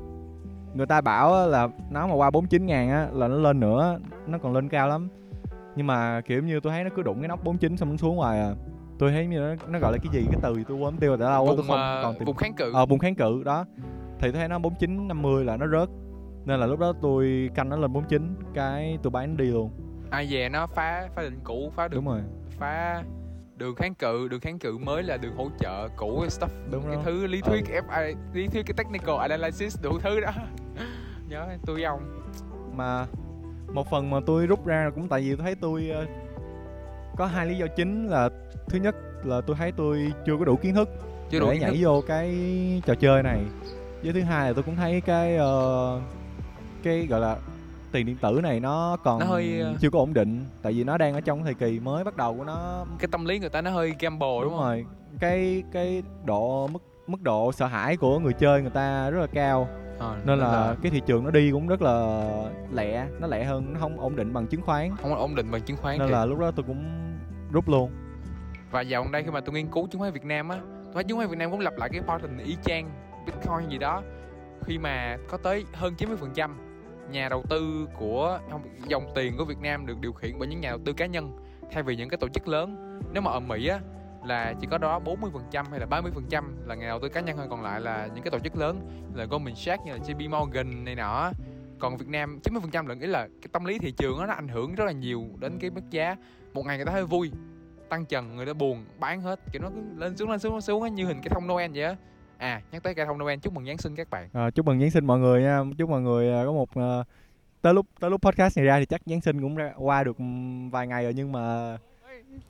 [0.74, 4.38] người ta bảo là nó mà qua 49 ngàn á là nó lên nữa nó
[4.38, 5.08] còn lên cao lắm.
[5.76, 8.18] Nhưng mà kiểu như tôi thấy nó cứ đụng cái nóc 49 xong nó xuống
[8.18, 8.52] hoài à.
[9.00, 11.10] Tôi thấy như nó, nó gọi là cái gì cái từ gì tôi quên tiêu
[11.10, 12.74] rồi đã lâu quá tôi không à, còn tìm vùng kháng cự.
[12.74, 13.66] Ờ vùng kháng cự đó.
[14.20, 15.90] Thì tôi thấy nó 49 50 là nó rớt.
[16.46, 19.70] Nên là lúc đó tôi canh nó lên 49 cái tôi bán nó đi luôn.
[20.10, 22.22] Ai về nó phá phá định cũ phá đường đúng rồi.
[22.60, 23.04] phá
[23.60, 26.96] đường kháng cự đường kháng cự mới là đường hỗ trợ cũ stuff Đúng cái
[26.96, 27.04] rồi.
[27.06, 30.32] thứ lý thuyết FI, lý thuyết cái technical analysis đủ thứ đó
[31.30, 32.22] nhớ tôi ông
[32.76, 33.06] mà
[33.74, 36.06] một phần mà tôi rút ra cũng tại vì tôi thấy tôi ờ,
[37.18, 38.30] có hai lý do chính là
[38.70, 40.90] thứ nhất là tôi thấy tôi chưa có đủ kiến thức
[41.30, 41.78] chưa đủ để nhảy thức.
[41.82, 42.32] vô cái
[42.86, 43.40] trò chơi này
[44.04, 46.02] với thứ hai là tôi cũng thấy cái ờ,
[46.84, 47.38] cái gọi là
[47.92, 50.84] tiền điện tử này nó còn Nó hơi, ờ, chưa có ổn định tại vì
[50.84, 53.50] nó đang ở trong thời kỳ mới bắt đầu của nó cái tâm lý người
[53.50, 54.62] ta nó hơi gamble đúng, đúng không?
[54.62, 54.86] rồi.
[55.20, 59.28] Cái cái độ mức mức độ sợ hãi của người chơi người ta rất là
[59.28, 59.68] cao.
[60.00, 62.26] Ờ, nên là cái thị trường nó đi cũng rất là
[62.72, 64.96] lẹ nó lẹ hơn nó không ổn định bằng chứng khoán.
[65.02, 66.14] Không ổn định bằng chứng khoán nên thiệt.
[66.14, 66.84] là lúc đó tôi cũng
[67.52, 67.92] rút luôn.
[68.72, 70.94] Và dạo gần đây khi mà tôi nghiên cứu chứng khoán Việt Nam á tôi
[70.94, 72.90] thấy chứng khoán Việt Nam cũng lặp lại cái pattern y chang
[73.26, 74.02] Bitcoin gì đó.
[74.66, 76.50] Khi mà có tới hơn 90%
[77.12, 78.40] nhà đầu tư của
[78.88, 81.32] dòng tiền của Việt Nam được điều khiển bởi những nhà đầu tư cá nhân
[81.72, 83.00] thay vì những cái tổ chức lớn.
[83.14, 83.80] Nếu mà ở Mỹ á
[84.26, 87.48] là chỉ có đó 40% hay là 30% là nhà đầu tư cá nhân thôi
[87.50, 88.80] còn lại là những cái tổ chức lớn
[89.16, 91.32] là Goldman Sachs như là JP Morgan này nọ.
[91.80, 94.48] Còn Việt Nam 90% là nghĩa là cái tâm lý thị trường đó, nó ảnh
[94.48, 96.16] hưởng rất là nhiều đến cái mức giá.
[96.54, 97.32] Một ngày người ta hơi vui
[97.90, 100.62] tăng trần người ta buồn bán hết kiểu nó cứ lên xuống lên xuống lên
[100.62, 101.96] xuống như hình cái thông Noel vậy á
[102.40, 104.30] à nhắc tới cây thông Noel chúc mừng Giáng sinh các bạn.
[104.34, 105.64] Ờ, chúc mừng Giáng sinh mọi người nha.
[105.78, 107.04] Chúc mọi người ờ, có một ờ,
[107.62, 110.18] tới lúc tới lúc podcast này ra thì chắc Giáng sinh cũng ra, qua được
[110.72, 111.78] vài ngày rồi nhưng mà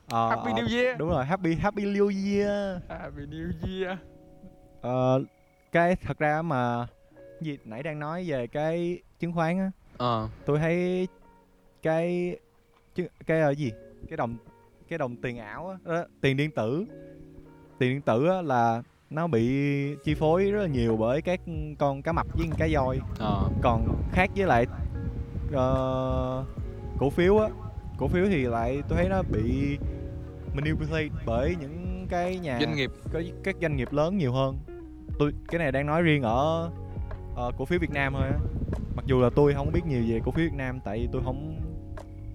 [0.09, 0.97] ờ, Happy New Year.
[0.97, 2.81] đúng rồi happy happy new year.
[2.89, 3.97] Happy New Year.
[4.81, 5.23] Ờ,
[5.71, 6.87] cái thật ra mà
[7.41, 10.29] gì nãy đang nói về cái chứng khoán á ờ.
[10.45, 11.07] tôi thấy
[11.81, 12.37] cái
[12.95, 13.71] chứ cái ờ, gì
[14.09, 14.37] cái đồng
[14.89, 16.85] cái đồng tiền ảo á đó, tiền điện tử.
[17.79, 21.39] Tiền điện tử á là nó bị chi phối rất là nhiều bởi các
[21.79, 22.99] con cá mập với cá voi.
[23.19, 23.49] Ờ.
[23.61, 24.65] Còn khác với lại
[25.51, 26.45] ờ,
[26.99, 27.49] cổ phiếu á
[27.97, 29.77] cổ phiếu thì lại tôi thấy nó bị
[30.53, 32.91] manipulate bởi những cái nhà doanh nghiệp.
[33.13, 34.57] có các doanh nghiệp lớn nhiều hơn.
[35.19, 36.69] Tôi cái này đang nói riêng ở
[37.35, 38.39] ờ, cổ phiếu Việt Nam thôi á.
[38.95, 41.21] Mặc dù là tôi không biết nhiều về cổ phiếu Việt Nam tại vì tôi
[41.25, 41.61] không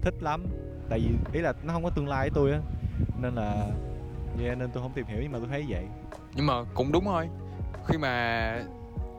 [0.01, 0.45] thích lắm.
[0.89, 2.59] Tại vì ý là nó không có tương lai với tôi á
[3.21, 3.67] nên là
[4.43, 5.85] yeah, nên tôi không tìm hiểu nhưng mà tôi thấy vậy
[6.35, 7.29] nhưng mà cũng đúng thôi.
[7.87, 8.63] Khi mà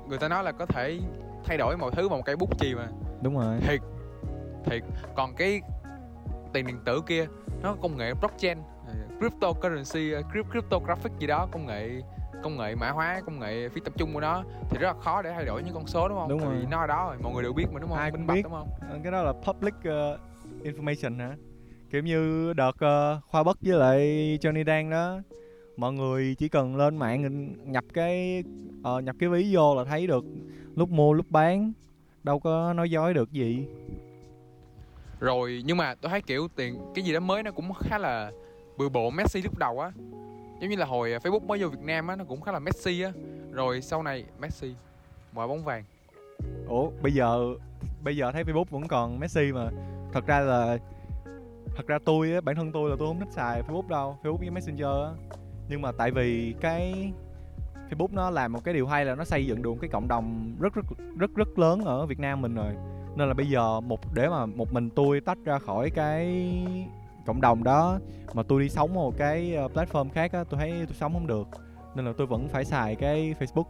[0.09, 0.98] người ta nói là có thể
[1.44, 2.88] thay đổi mọi thứ bằng một cây bút chì mà.
[3.22, 3.57] Đúng rồi.
[3.61, 3.81] Thiệt
[4.64, 4.83] thiệt.
[5.16, 5.61] Còn cái
[6.52, 7.26] tiền điện tử kia
[7.62, 8.59] nó công nghệ blockchain
[9.20, 11.90] cryptocurrency ờ, crypt- cryptographic gì đó công nghệ
[12.42, 15.22] công nghệ mã hóa công nghệ phi tập trung của nó thì rất là khó
[15.22, 16.29] để thay đổi những con số đúng không?
[16.29, 16.66] Đúng Tại vì rồi.
[16.70, 17.98] nó ở đó rồi mọi người đều biết mà đúng không?
[17.98, 18.42] Ai cũng biết.
[18.42, 18.68] đúng không?
[18.90, 20.18] Ờ, cái đó là public ờ,
[20.64, 21.37] information hả?
[21.90, 23.98] Kiểu như đợt ờ, khoa bất với lại
[24.42, 25.18] Johnny Dan đó
[25.76, 28.44] mọi người chỉ cần lên mạng nhập cái
[28.82, 30.24] ờ, nhập cái ví vô là thấy được
[30.76, 31.72] lúc mua lúc bán
[32.22, 33.66] đâu có nói dối được gì.
[35.20, 38.32] Rồi nhưng mà tôi thấy kiểu tiền cái gì đó mới nó cũng khá là
[38.76, 39.92] bừa bộ Messi lúc đầu á.
[40.60, 43.00] Giống như là hồi Facebook mới vô Việt Nam á nó cũng khá là Messi
[43.02, 43.12] á.
[43.52, 44.74] Rồi sau này Messi
[45.34, 45.84] quả bóng vàng.
[46.68, 47.54] Ủa bây giờ
[48.04, 49.70] bây giờ thấy Facebook vẫn còn Messi mà.
[50.12, 50.78] Thật ra là
[51.76, 54.18] thật ra tôi á bản thân tôi là tôi không thích xài Facebook đâu.
[54.22, 55.36] Facebook với Messenger á
[55.68, 57.12] nhưng mà tại vì cái
[57.90, 60.09] Facebook nó làm một cái điều hay là nó xây dựng được một cái cộng
[60.09, 60.85] đồng rất rất
[61.18, 62.74] rất rất lớn ở Việt Nam mình rồi.
[63.16, 66.26] Nên là bây giờ một để mà một mình tôi tách ra khỏi cái
[67.26, 67.98] cộng đồng đó
[68.35, 71.12] mà tôi đi sống ở một cái ờ, platform khác á tôi thấy tôi sống
[71.12, 71.48] không được.
[71.94, 73.66] Nên là tôi vẫn phải xài cái Facebook.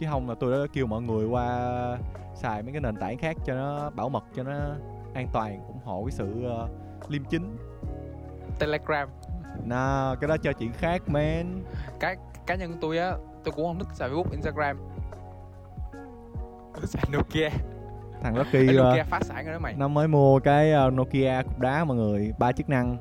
[0.00, 1.98] Chứ không là tôi đã kêu mọi người qua
[2.34, 4.52] xài mấy cái nền tảng khác cho nó bảo mật cho nó
[5.14, 7.56] an toàn ủng hộ cái sự uh, liêm chính.
[8.58, 9.08] Telegram.
[9.66, 11.62] Nah, cái đó cho chuyện khác man
[12.00, 13.12] cái cá nhân tôi á
[13.44, 14.78] tôi cũng không thích xài Facebook Instagram.
[16.74, 17.48] Tôi xài Nokia.
[18.22, 19.74] Thằng Ê, Rocky Nokia ờ, phá sản rồi đó mày.
[19.76, 22.96] nó mới mua cái ờ, Nokia cục đá mọi người ba chức năng.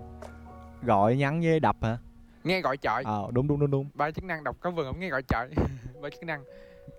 [0.84, 1.97] Gọi nhắn với đập hả?
[2.43, 3.89] Nghe gọi chọi ờ đúng đúng đúng đúng.
[3.93, 5.50] Ba chức năng đọc có vừng không nghe gọi chọi
[6.02, 6.43] ba chức năng.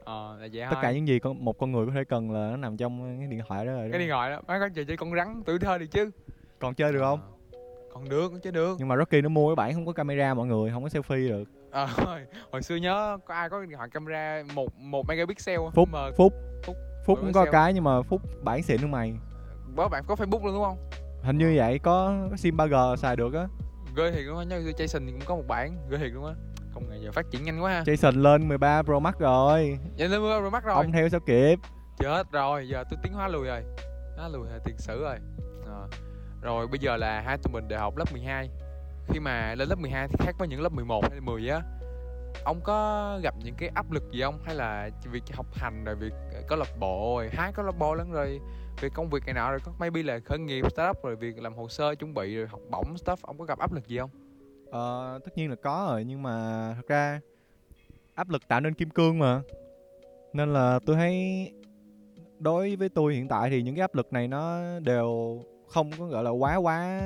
[0.05, 0.83] Ờ là vậy tất thôi.
[0.83, 3.27] cả những gì con một con người có thể cần là nó nằm trong cái
[3.29, 4.41] điện thoại đó rồi cái điện thoại đó.
[4.47, 6.11] Bán có chơi chơi con rắn tuổi thơ đi chứ.
[6.59, 7.21] Còn chơi được không?
[7.21, 7.27] Ờ,
[7.95, 8.77] còn được chơi được.
[8.79, 11.29] Nhưng mà Rocky nó mua cái bản không có camera mọi người không có selfie
[11.29, 11.45] được.
[11.71, 12.21] Ờ hồi,
[12.53, 15.89] hồi xưa nhớ có ai có điện thoại camera một một megapixel Phúc.
[15.93, 16.33] mà phúc.
[16.67, 16.77] Phúc.
[17.07, 19.15] phúc Mọi cũng có cái nhưng mà phúc bản xịn hơn mày.
[19.77, 20.91] Bố bạn có facebook luôn đúng không?
[21.23, 23.47] Hình như vậy có, có sim 3G xài được á.
[23.97, 26.35] Ghê thiệt luôn á nhớ Jason thì cũng có một bản ghê thiệt luôn á.
[26.75, 27.83] Công nghệ giờ phát triển nhanh quá ha.
[27.83, 29.79] Jason lên 13 Pro Max rồi.
[29.99, 30.75] Vậy lên mưa rồi mắt rồi.
[30.75, 31.59] Ông theo sao kịp?
[31.99, 33.63] Chết rồi giờ tôi tiến hóa lùi rồi.
[34.17, 35.17] Hóa lùi là tiền sử rồi.
[35.67, 35.89] Ờ
[36.43, 38.49] rồi bây giờ là hai tụi mình đại học lớp 12
[39.09, 41.63] khi mà lên lớp 12 thì khác với những lớp 11 hay 10 á
[42.45, 44.39] ông có gặp những cái áp lực gì không?
[44.45, 47.75] Hay là việc học hành rồi việc ờ, có lập bộ rồi hái có lập
[47.79, 48.41] bộ lắm rồi
[48.81, 51.55] việc công việc này nọ rồi có maybe là khởi nghiệp startup rồi việc làm
[51.55, 54.11] hồ sơ chuẩn bị rồi học bổng stuff ông có gặp áp lực gì không?
[54.71, 57.21] Ờ, tất nhiên là có rồi nhưng mà thật ra
[58.15, 59.41] áp lực tạo nên kim cương mà.
[60.33, 61.51] Nên là tôi thấy
[62.39, 65.41] đối với tôi hiện tại thì những cái áp lực này nó đều
[65.73, 67.01] không có gọi là quá quá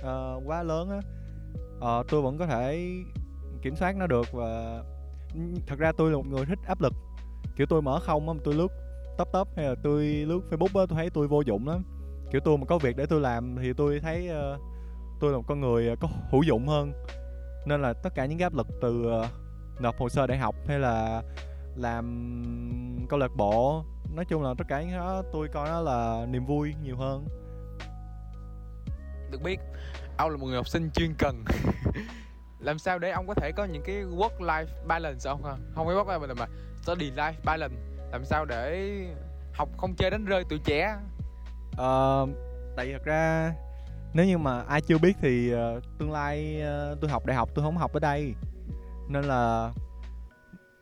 [0.00, 1.00] uh, quá lớn á.
[1.76, 2.88] Uh, tôi vẫn có thể
[3.62, 4.82] kiểm soát nó được và
[5.66, 6.92] thật ra tôi là một người thích áp lực.
[7.56, 8.68] Kiểu tôi mở không á tôi lướt
[9.18, 11.82] top top hay là tôi lướt facebook á tôi thấy tôi vô dụng lắm.
[12.30, 14.60] Kiểu tôi mà có việc để tôi làm thì tôi thấy uh,
[15.20, 16.92] tôi là một con người có hữu dụng hơn.
[17.66, 19.26] Nên là tất cả những cái áp lực từ uh,
[19.80, 21.22] nộp hồ sơ đại học hay là
[21.76, 26.26] làm câu lạc bộ nói chung là tất cả những đó tôi coi nó là
[26.30, 27.26] niềm vui nhiều hơn
[29.30, 29.60] được biết
[30.16, 31.44] ông là một người học sinh chuyên cần.
[32.58, 35.86] Làm sao để ông có thể có những cái work life balance không không không
[35.86, 36.46] phải work life balance mà
[36.82, 37.74] study life balance.
[38.12, 38.90] Làm sao để
[39.54, 40.96] học không chơi đánh rơi tuổi trẻ?
[41.76, 42.26] Ờ,
[42.76, 43.52] tại thật ra
[44.14, 47.48] nếu như mà ai chưa biết thì ờ, tương lai ờ, tôi học đại học
[47.54, 48.34] tôi không học ở đây.
[49.08, 49.72] Nên là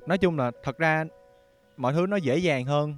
[0.07, 1.05] nói chung là thật ra
[1.77, 2.95] mọi thứ nó dễ dàng hơn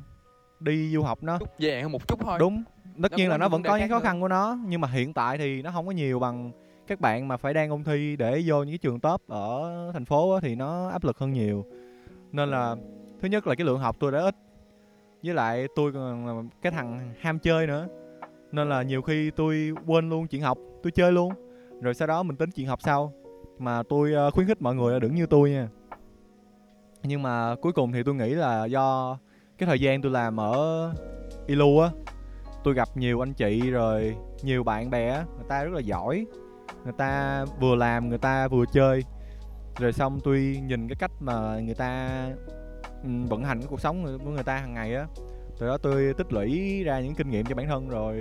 [0.61, 1.39] đi du học nó.
[1.39, 2.39] Chút về hơn một chút thôi.
[2.39, 2.65] Đúng
[3.03, 4.05] tất nhiên là nó vẫn có những khó nữa.
[4.05, 6.53] khăn của nó nhưng mà hiện tại thì nó không có nhiều bằng
[6.87, 10.05] các bạn mà phải đang ôn thi để vô những cái trường top ở thành
[10.05, 11.65] phố á, thì nó áp lực hơn nhiều.
[12.33, 12.77] Nên là
[13.21, 14.37] thứ nhất là cái lượng học tôi đã ít
[15.23, 17.89] với lại tôi còn là cái thằng ham chơi nữa.
[18.53, 21.33] Nên là nhiều khi tôi quên luôn chuyện học tôi chơi luôn.
[21.81, 23.13] Rồi sau đó mình tính chuyện học sau
[23.59, 25.69] mà tôi ờ, khuyến khích mọi người là đừng như tôi nha.
[27.03, 29.19] Nhưng mà cuối cùng thì tôi nghĩ là do
[29.59, 30.93] cái thời gian tôi làm ở
[31.47, 31.91] ilu á
[32.65, 36.27] tôi gặp nhiều anh chị rồi nhiều bạn bè người ta rất là giỏi
[36.85, 39.05] người ta vừa làm người ta vừa chơi.
[39.79, 42.09] Rồi xong tôi nhìn cái cách mà người ta
[43.03, 45.07] ừ, vận hành cái cuộc sống của người ta hàng ngày á.
[45.59, 48.15] Từ đó tôi tích lũy ra những kinh nghiệm cho bản thân rồi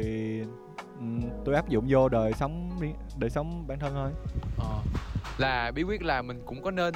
[1.00, 1.06] ừ,
[1.46, 2.70] tôi áp dụng vô đời sống
[3.18, 4.12] đời sống bản thân thôi.
[4.60, 4.76] À,
[5.38, 6.94] là bí quyết là mình cũng có nên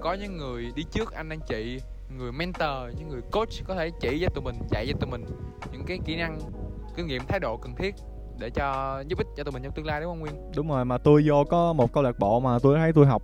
[0.00, 1.80] có những người đi trước anh anh chị
[2.18, 5.24] người mentor những người coach có thể chỉ cho tụi mình dạy cho tụi mình
[5.72, 6.38] những cái kỹ năng
[6.96, 7.94] kinh nghiệm thái độ cần thiết
[8.38, 10.34] để cho giúp ích cho tụi mình trong tương lai đúng không nguyên?
[10.56, 13.22] Đúng rồi mà tôi vô có một câu lạc bộ mà tôi thấy tôi học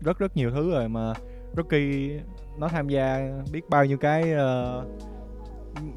[0.00, 1.12] rất rất nhiều thứ rồi mà
[1.56, 2.10] Rocky
[2.58, 4.84] nó tham gia biết bao nhiêu cái ờ,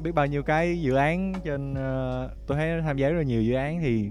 [0.02, 3.22] biết bao nhiêu cái dự án trên ờ, tôi thấy nó tham gia rất là
[3.22, 4.10] nhiều dự án thì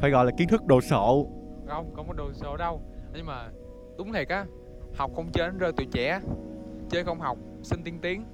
[0.00, 1.26] phải gọi là kiến thức đồ sộ.
[1.66, 2.82] Không không có đồ số đâu.
[3.14, 3.48] Nhưng mà
[3.98, 4.44] đúng thiệt á
[4.96, 6.20] học không chơi đến rơi tuổi trẻ
[6.90, 8.24] chơi không học sinh tiên tiến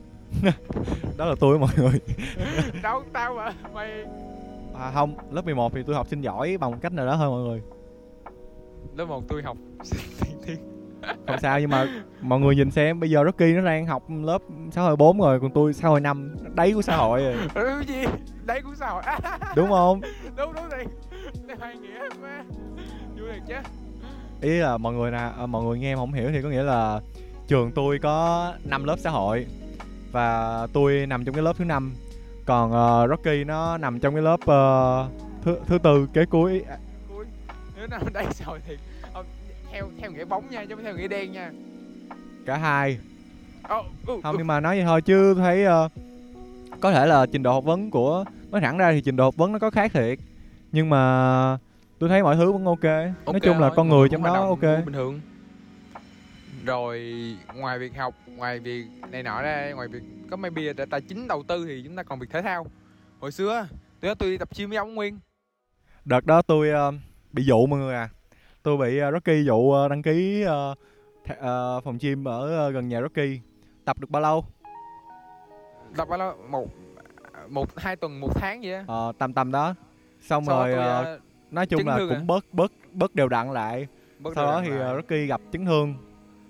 [1.16, 2.00] đó là tôi mọi người.
[2.82, 4.04] Đâu tao mà mày.
[4.78, 7.42] À, không lớp 11 thì tôi học sinh giỏi bằng cách nào đó thôi mọi
[7.42, 7.62] người.
[8.96, 10.24] Lớp một tôi học sinh
[11.26, 11.86] không sao nhưng mà
[12.20, 15.40] mọi người nhìn xem bây giờ Rocky nó đang học lớp xã hội 4 rồi
[15.40, 17.36] còn tôi xã hội 5 đáy của xã hội rồi.
[17.54, 18.04] Ừ, gì?
[18.44, 20.00] Đấy cũng sao à, đúng không?
[20.36, 22.44] Đúng đúng thì hai nghĩa má
[23.16, 23.54] vui thiệt chứ.
[24.40, 26.62] Ý là mọi người nè à, mọi người nghe em không hiểu thì có nghĩa
[26.62, 27.00] là
[27.48, 29.46] trường tôi có 5 lớp xã hội
[30.14, 31.94] và tôi nằm trong cái lớp thứ năm.
[32.46, 35.08] Còn ờ, Rocky nó nằm trong cái lớp ờ,
[35.42, 36.64] thứ thứ tư kế cuối.
[37.08, 37.24] Cuối.
[37.76, 38.76] Nếu nào đây rồi thì
[39.12, 39.24] không,
[39.72, 41.50] theo theo nghĩa bóng nha chứ không theo nghĩa đen nha.
[42.46, 42.98] Cả hai.
[43.68, 44.38] Ồ, ừ, không ừ.
[44.38, 45.88] nhưng mà nói vậy thôi chứ thấy ờ,
[46.80, 49.36] có thể là trình độ học vấn của nói thẳng ra thì trình độ học
[49.36, 50.18] vấn nó có khác thiệt.
[50.72, 51.58] Nhưng mà
[51.98, 54.62] tôi thấy mọi thứ vẫn ok, nói Ok chung là con người trong đó ok.
[54.84, 55.20] bình thường
[56.64, 57.14] rồi
[57.54, 61.28] ngoài việc học ngoài việc này nọ ra ngoài việc có maybe là tài chính
[61.28, 62.66] đầu tư thì chúng ta còn việc thể thao.
[63.20, 63.66] Hồi xưa
[64.00, 65.18] tôi tôi đi tập gym với ông nguyên.
[66.04, 66.92] Đợt đó tôi ờ,
[67.32, 68.08] bị dụ mọi người à.
[68.62, 70.74] Tôi bị ờ, Rocky dụ ờ, đăng ký ờ,
[71.26, 73.40] th- ờ, phòng gym ở ờ, gần nhà Rocky.
[73.84, 74.44] Tập được bao lâu?
[75.96, 76.36] Tập bao lâu?
[76.48, 76.68] Một
[77.48, 78.84] một hai tuần một tháng vậy á.
[78.88, 79.74] Ờ, tầm tầm đó.
[80.20, 82.22] Xong sau rồi tôi ờ, nói chung là cũng à?
[82.26, 83.86] bớt bớt bớt đều đặn lại.
[84.18, 84.94] Bắt sau đó thì lại.
[84.96, 85.94] Rocky gặp chấn thương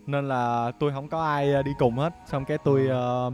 [0.07, 2.13] nên là tôi không có ai ờ, đi cùng hết.
[2.27, 3.31] Xong cái tôi ờ,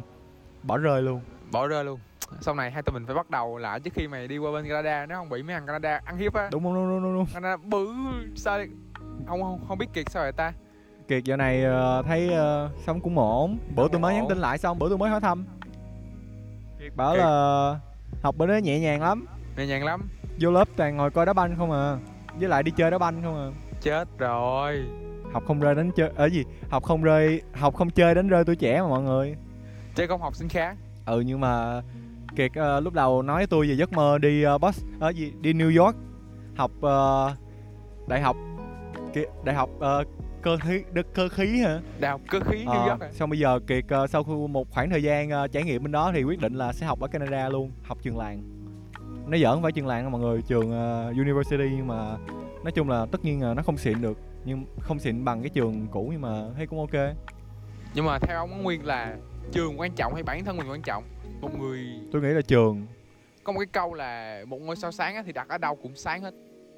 [0.63, 1.21] bỏ rơi luôn.
[1.53, 2.01] Bỏ rơi luôn.
[2.41, 4.65] Sau này hai tụi mình phải bắt đầu lại trước khi mày đi qua bên
[4.69, 6.49] Canada nó không bị mấy thằng Canada ăn hiếp á.
[6.53, 7.27] Đúng đúng đúng đúng, đúng, đúng.
[7.35, 7.89] Canada bự
[8.37, 8.71] sao đi-
[9.27, 10.53] không không không biết kiệt sao vậy ta?
[11.09, 13.59] Kiệt giờ này ờ, thấy ờ, sống cũng ổn.
[13.77, 15.47] Bữa tôi mới nhắn tin lại xong bữa tôi mới hỏi thăm.
[16.79, 17.21] Kiệt bảo Kiệt.
[17.21, 17.81] là
[18.23, 19.27] học bên đó nhẹ nhàng lắm.
[19.57, 20.09] Nhẹ nhàng lắm.
[20.41, 21.97] Vô lớp toàn ngồi coi đá banh không à.
[22.41, 23.49] Với lại đi chơi đá banh không à.
[23.81, 24.85] Chết rồi
[25.33, 26.45] học không rơi đánh chơi ở gì?
[26.71, 29.37] Học không rơi học không chơi đánh rơi tuổi trẻ mà mọi người.
[29.95, 30.75] Chơi công học sinh khá
[31.07, 31.83] ừ nhưng mà
[32.37, 35.33] kiệt ờ, lúc đầu nói tôi về giấc mơ đi uh, boss ở gì?
[35.41, 35.97] Đi New York
[36.57, 37.35] học ờ,
[38.09, 38.37] đại học
[39.15, 40.05] Kiệt, đại học ờ,
[40.43, 41.81] cơ khí đất cơ khí hả?
[42.01, 43.09] Đại học cơ khí Ờ, New York à.
[43.13, 46.13] xong bây giờ kiệt ờ, sau một khoảng thời gian ờ, trải nghiệm bên đó
[46.15, 48.43] thì quyết định là sẽ học ở Canada luôn học trường làng.
[49.27, 52.17] Nó giỡn không phải trường làng mọi người trường ờ, university nhưng mà
[52.65, 55.51] nói chung là tất nhiên là nó không xịn được nhưng không xịn bằng cái
[55.51, 57.15] trường cũ nhưng mà thấy cũng ok.
[57.95, 59.17] Nhưng mà theo ông Nguyên là
[59.53, 61.05] trường quan trọng hay bản thân mình quan trọng?
[61.41, 62.87] Một người tôi nghĩ là trường.
[63.45, 65.95] Có một cái câu là một ngôi sao sáng á thì đặt ở đâu cũng
[65.95, 66.35] sáng hết.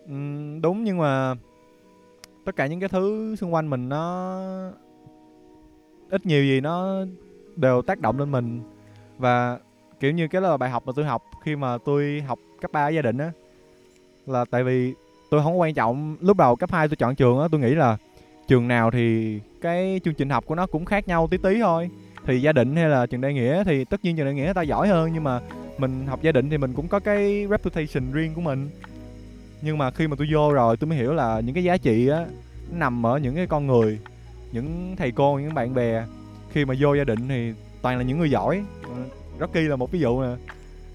[0.06, 1.34] Ừm, đúng nhưng mà
[2.44, 4.40] tất cả những cái thứ xung quanh mình nó
[6.10, 7.04] ít nhiều gì nó
[7.56, 8.62] đều tác động lên mình.
[9.18, 9.58] Và
[10.00, 12.86] kiểu như cái là bài học mà tôi học khi mà tôi học cấp 3
[12.86, 13.32] ở gia đình á
[14.26, 14.94] là tại vì
[15.32, 16.16] tôi không quan trọng.
[16.20, 17.96] Lúc đầu cấp 2 tôi chọn trường á, tôi nghĩ là
[18.48, 21.90] trường nào thì cái chương trình học của nó cũng khác nhau tí tí thôi.
[22.26, 24.54] Thì gia định hay là trường đại nghĩa thì tất nhiên trường đại nghĩa người
[24.54, 25.40] ta giỏi hơn, nhưng mà
[25.78, 28.70] mình học gia định thì mình cũng có cái reputation riêng của mình.
[29.62, 32.08] Nhưng mà khi mà tôi vô rồi tôi mới hiểu là những cái giá trị
[32.08, 32.26] á
[32.70, 33.98] nằm ở những cái con người,
[34.52, 36.04] những thầy cô, những bạn bè.
[36.52, 38.64] Khi mà vô gia định thì toàn là những người giỏi.
[39.40, 40.34] Rocky là một ví dụ nè.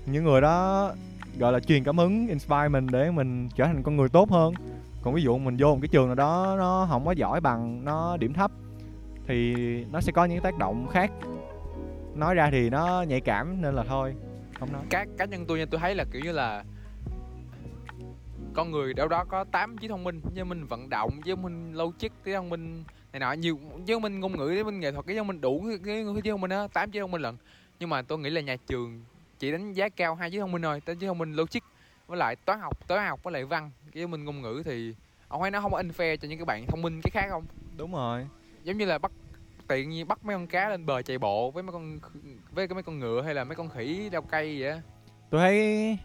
[0.06, 0.92] Những người đó
[1.40, 4.54] gọi là truyền cảm hứng inspire mình để mình trở thành con người tốt hơn.
[5.02, 7.86] Còn ví dụ mình vô một cái trường nào đó nó không có giỏi bằng
[7.86, 8.52] nó điểm thấp
[9.28, 9.56] thì
[9.92, 11.12] nó sẽ có những tác động khác.
[12.16, 14.16] Nói ra thì nó nhạy cảm nên là thôi
[14.60, 14.82] không nói.
[14.90, 16.64] Cá cá nhân tôi nha tôi thấy là kiểu như là
[18.54, 21.74] con người đâu đó có 8 trí thông minh với mình vận động với mình
[21.74, 23.34] logic trí thông minh này nọ.
[23.34, 26.06] Nhiều với mình ngôn ngữ với mình nghệ thuật cái thông mình đủ cái, cái,
[26.14, 27.36] cái trí thông minh đó tám trí thông minh lận.
[27.80, 29.04] Nhưng mà tôi nghĩ là nhà trường
[29.40, 31.60] chỉ đánh giá cao hai trí thông minh thôi tới trí thông minh logic
[32.08, 33.72] với lại toán học toán học với lại văn.
[33.94, 34.96] Cái minh ngôn ngữ thì
[35.28, 37.46] ông thấy nó không có unfair cho những cái bạn thông minh cái khác không?
[37.78, 38.28] Đúng rồi.
[38.64, 39.12] Giống như là bắt
[39.68, 42.00] tiện như bắt mấy con cá lên bờ chạy bộ với mấy con
[42.52, 44.82] với mấy con ngựa hay là mấy con khỉ leo cây vậy
[45.30, 45.98] tôi thấy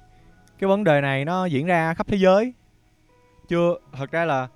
[0.59, 2.53] cái vấn đề này nó diễn ra khắp thế giới.
[3.49, 4.49] Chưa thật ra là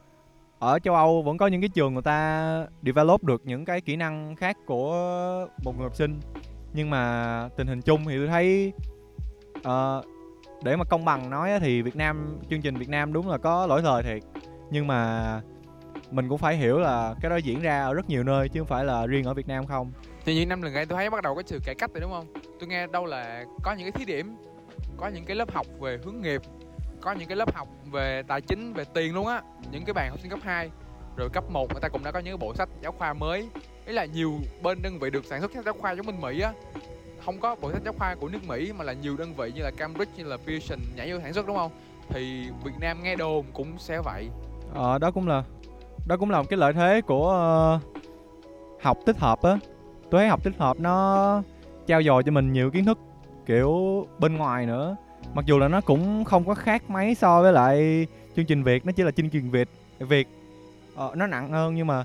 [0.58, 3.96] ở châu âu vẫn có những cái trường người ta develop được những cái kỹ
[3.96, 4.92] năng khác của
[5.64, 6.20] một người học sinh
[6.76, 8.72] nhưng mà tình hình chung thì tôi thấy
[9.58, 10.04] uh,
[10.64, 13.66] để mà công bằng nói thì việt nam chương trình việt nam đúng là có
[13.66, 14.22] lỗi thời thiệt.
[14.70, 15.40] Nhưng mà
[16.10, 18.68] mình cũng phải hiểu là cái đó diễn ra ở rất nhiều nơi chứ không
[18.68, 19.92] phải là riêng ở việt nam không.
[20.24, 22.10] Thì những năm gần đây tôi thấy bắt đầu có sự cải cách rồi đúng
[22.10, 22.26] không?
[22.60, 24.36] Tôi nghe đâu là có những cái thí điểm
[24.96, 26.42] có những cái lớp học về hướng nghiệp
[27.00, 29.42] có những cái lớp học về tài chính về tiền luôn á.
[29.70, 30.70] Những cái bạn học sinh cấp 2
[31.16, 33.48] rồi cấp 1 người ta cũng đã có những cái bộ sách giáo khoa mới
[33.86, 36.40] ý là nhiều bên đơn vị được sản xuất sách giáo khoa giống bên Mỹ
[36.40, 36.52] á.
[37.24, 39.62] Không có bộ sách giáo khoa của nước Mỹ mà là nhiều đơn vị như
[39.62, 41.70] là Cambridge như là Pearson nhảy vô sản xuất đúng không?
[42.08, 44.28] Thì Việt Nam nghe đồn cũng sẽ vậy.
[44.74, 45.42] Ờ đó cũng là
[46.06, 47.26] đó cũng là một cái lợi thế của
[47.76, 49.58] uh, học tích hợp á.
[50.10, 51.42] Tôi thấy học tích hợp nó
[51.86, 52.98] trao dồi cho mình nhiều kiến thức
[53.46, 54.96] kiểu bên ngoài nữa.
[55.34, 58.86] Mặc dù là nó cũng không có khác mấy so với lại chương trình việt
[58.86, 59.68] nó chỉ là chương trình việt
[59.98, 60.28] việt
[60.96, 62.04] ờ, nó nặng hơn nhưng mà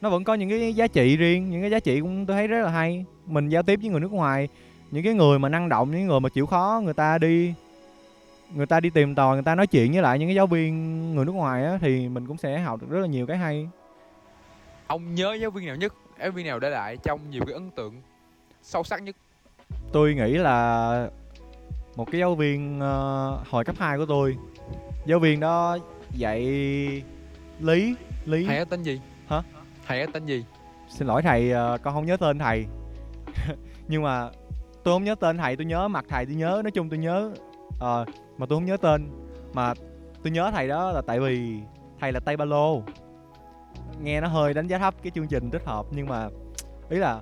[0.00, 2.46] nó vẫn có những cái giá trị riêng những cái giá trị cũng tôi thấy
[2.46, 3.04] rất là hay.
[3.26, 4.48] Mình giao tiếp với người nước ngoài
[4.90, 7.54] những cái người mà năng động những người mà chịu khó người ta đi
[8.54, 11.14] người ta đi tìm tòi người ta nói chuyện với lại những cái giáo viên
[11.14, 13.68] người nước ngoài á thì mình cũng sẽ học được rất là nhiều cái hay.
[14.86, 17.70] Ông nhớ giáo viên nào nhất giáo viên nào để lại trong nhiều cái ấn
[17.70, 17.94] tượng
[18.62, 19.16] sâu sắc nhất?
[19.92, 21.08] Tôi nghĩ là
[21.96, 24.36] một cái giáo viên ờ, hồi cấp 2 của tôi.
[25.06, 25.78] Giáo viên đó
[26.12, 26.42] dạy
[27.60, 27.94] lý
[28.26, 28.46] lý.
[28.46, 29.00] Thầy tên gì?
[29.28, 29.42] Hả?
[29.88, 30.44] Thầy tên gì?
[30.88, 32.66] Xin lỗi thầy ờ, con không nhớ tên thầy.
[33.88, 34.30] Nhưng mà
[34.84, 37.32] tôi không nhớ tên thầy tôi nhớ mặt thầy tôi nhớ nói chung tôi nhớ
[37.80, 38.04] à,
[38.38, 39.08] mà tôi không nhớ tên.
[39.52, 39.74] Mà
[40.22, 41.60] tôi nhớ thầy đó là tại vì
[42.00, 42.82] thầy là tay ba lô
[44.02, 46.28] nghe nó hơi đánh giá thấp cái chương trình tích hợp nhưng mà
[46.90, 47.20] ý là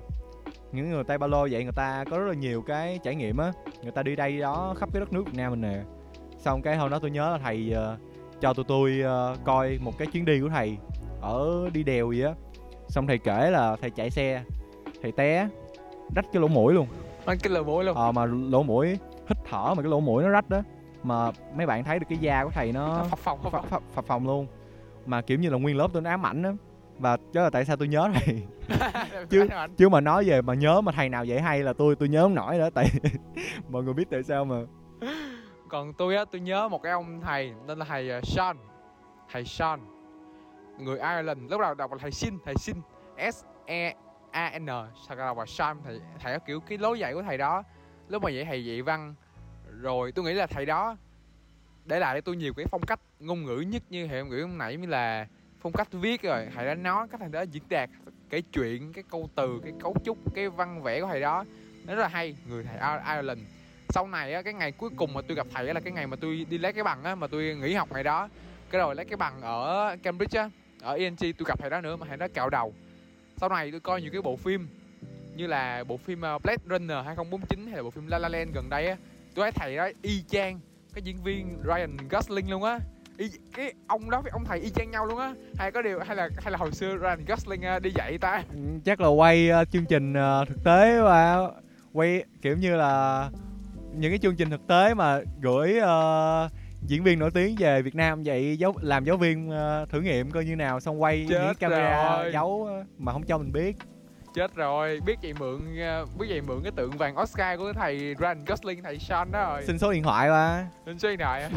[0.71, 3.37] những người tay ba lô vậy người ta có rất là nhiều cái trải nghiệm
[3.37, 3.51] á.
[3.83, 5.83] Người ta đi đây đi đó khắp cái đất nước việt nam mình nè.
[6.39, 7.99] Xong cái hôm đó tôi nhớ là thầy uh,
[8.41, 10.77] cho tụi tôi uh, coi một cái chuyến đi của thầy
[11.21, 12.33] ở đi đèo gì á
[12.87, 14.43] xong thầy kể là thầy chạy xe
[15.01, 15.47] thầy té
[16.15, 16.87] rách cái lỗ mũi luôn.
[17.25, 17.95] Anh cái lời mũi luôn.
[17.97, 18.87] Ờ mà lỗ mũi
[19.27, 20.61] hít thở mà cái lỗ mũi nó rách đó
[21.03, 24.05] mà mấy bạn thấy được cái da của thầy nó phập phòng phập phòng phập,
[24.05, 24.47] phòng luôn.
[25.05, 26.51] Mà kiểu như là nguyên lớp tôi nó ám ảnh đó
[26.99, 28.41] và đó là tại sao tôi nhớ thầy.
[29.29, 29.47] Chứ-
[29.77, 32.23] chứ mà nói về mà nhớ mà thầy nào dạy hay là tôi tôi nhớ
[32.23, 32.85] không nổi đó tại
[33.69, 34.55] mọi người biết tại sao mà.
[35.69, 38.57] Còn tôi á tôi nhớ một cái ông thầy tên là thầy ờ, Sean.
[39.31, 39.79] Thầy Sean
[40.79, 42.75] người Ireland, lúc đầu đọc là thầy Sin thầy Sin
[43.31, 43.93] S E
[44.31, 44.65] A N
[45.07, 47.63] sau đó đọc là Sam, thầy thầy có kiểu cái lối dạy của thầy đó.
[48.09, 49.15] Lúc mà dạy thầy dạy văn,
[49.81, 50.97] rồi tôi nghĩ là thầy đó
[51.85, 54.41] để lại cho tôi nhiều cái phong cách ngôn ngữ nhất như hệ ngôn ngữ
[54.41, 55.27] hôm nãy mới là
[55.61, 57.89] phong cách viết rồi, thầy đã nói cách thầy đó diễn đạt
[58.29, 61.45] kể chuyện, cái câu từ, cái cấu trúc, cái văn vẽ của thầy đó.
[61.85, 63.39] Nó rất là hay, người thầy Ireland.
[63.89, 66.07] Sau này á, cái ngày cuối cùng mà tôi gặp thầy á là cái ngày
[66.07, 68.29] mà tôi đi lấy cái bằng á, mà tôi nghỉ học ngày đó.
[68.69, 70.49] Cái rồi lấy cái bằng ở Cambridge á
[70.87, 72.73] ở ENG tôi gặp thầy đó nữa mà thầy đó cạo đầu.
[73.37, 74.67] Sau này tôi coi nhiều cái bộ phim
[75.35, 78.53] như là bộ phim ờ, Blade Runner 2049 hay là bộ phim La La Land
[78.53, 78.95] gần đây á
[79.35, 80.59] tôi thấy thầy đó y chang
[80.93, 82.79] cái diễn viên Ryan Gosling luôn á.
[83.17, 85.33] Y, cái ông đó với ông thầy y chang nhau luôn á.
[85.57, 88.43] Hay có điều hay là hay là hồi xưa Ryan Gosling ờ, đi dạy ta.
[88.53, 90.13] Ừ, chắc là quay ờ, chương trình
[90.47, 91.51] thực tế và
[91.93, 93.29] quay kiểu như là
[93.97, 97.95] những cái chương trình thực tế mà gửi uh, diễn viên nổi tiếng về Việt
[97.95, 101.53] Nam vậy giáo làm giáo viên ờ, thử nghiệm coi như nào xong quay những
[101.59, 102.31] camera rồi.
[102.33, 103.77] giấu ờ, mà không cho mình biết.
[104.33, 104.99] Chết rồi.
[105.05, 108.83] Biết vậy mượn ờ, biết vậy mượn cái tượng vàng Oscar của thầy Ryan Gosling
[108.83, 109.63] thầy Sean đó rồi.
[109.63, 111.49] Xin số điện thoại qua nên suy đại á.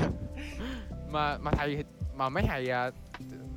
[1.10, 2.68] mà mà thầy mà mấy thầy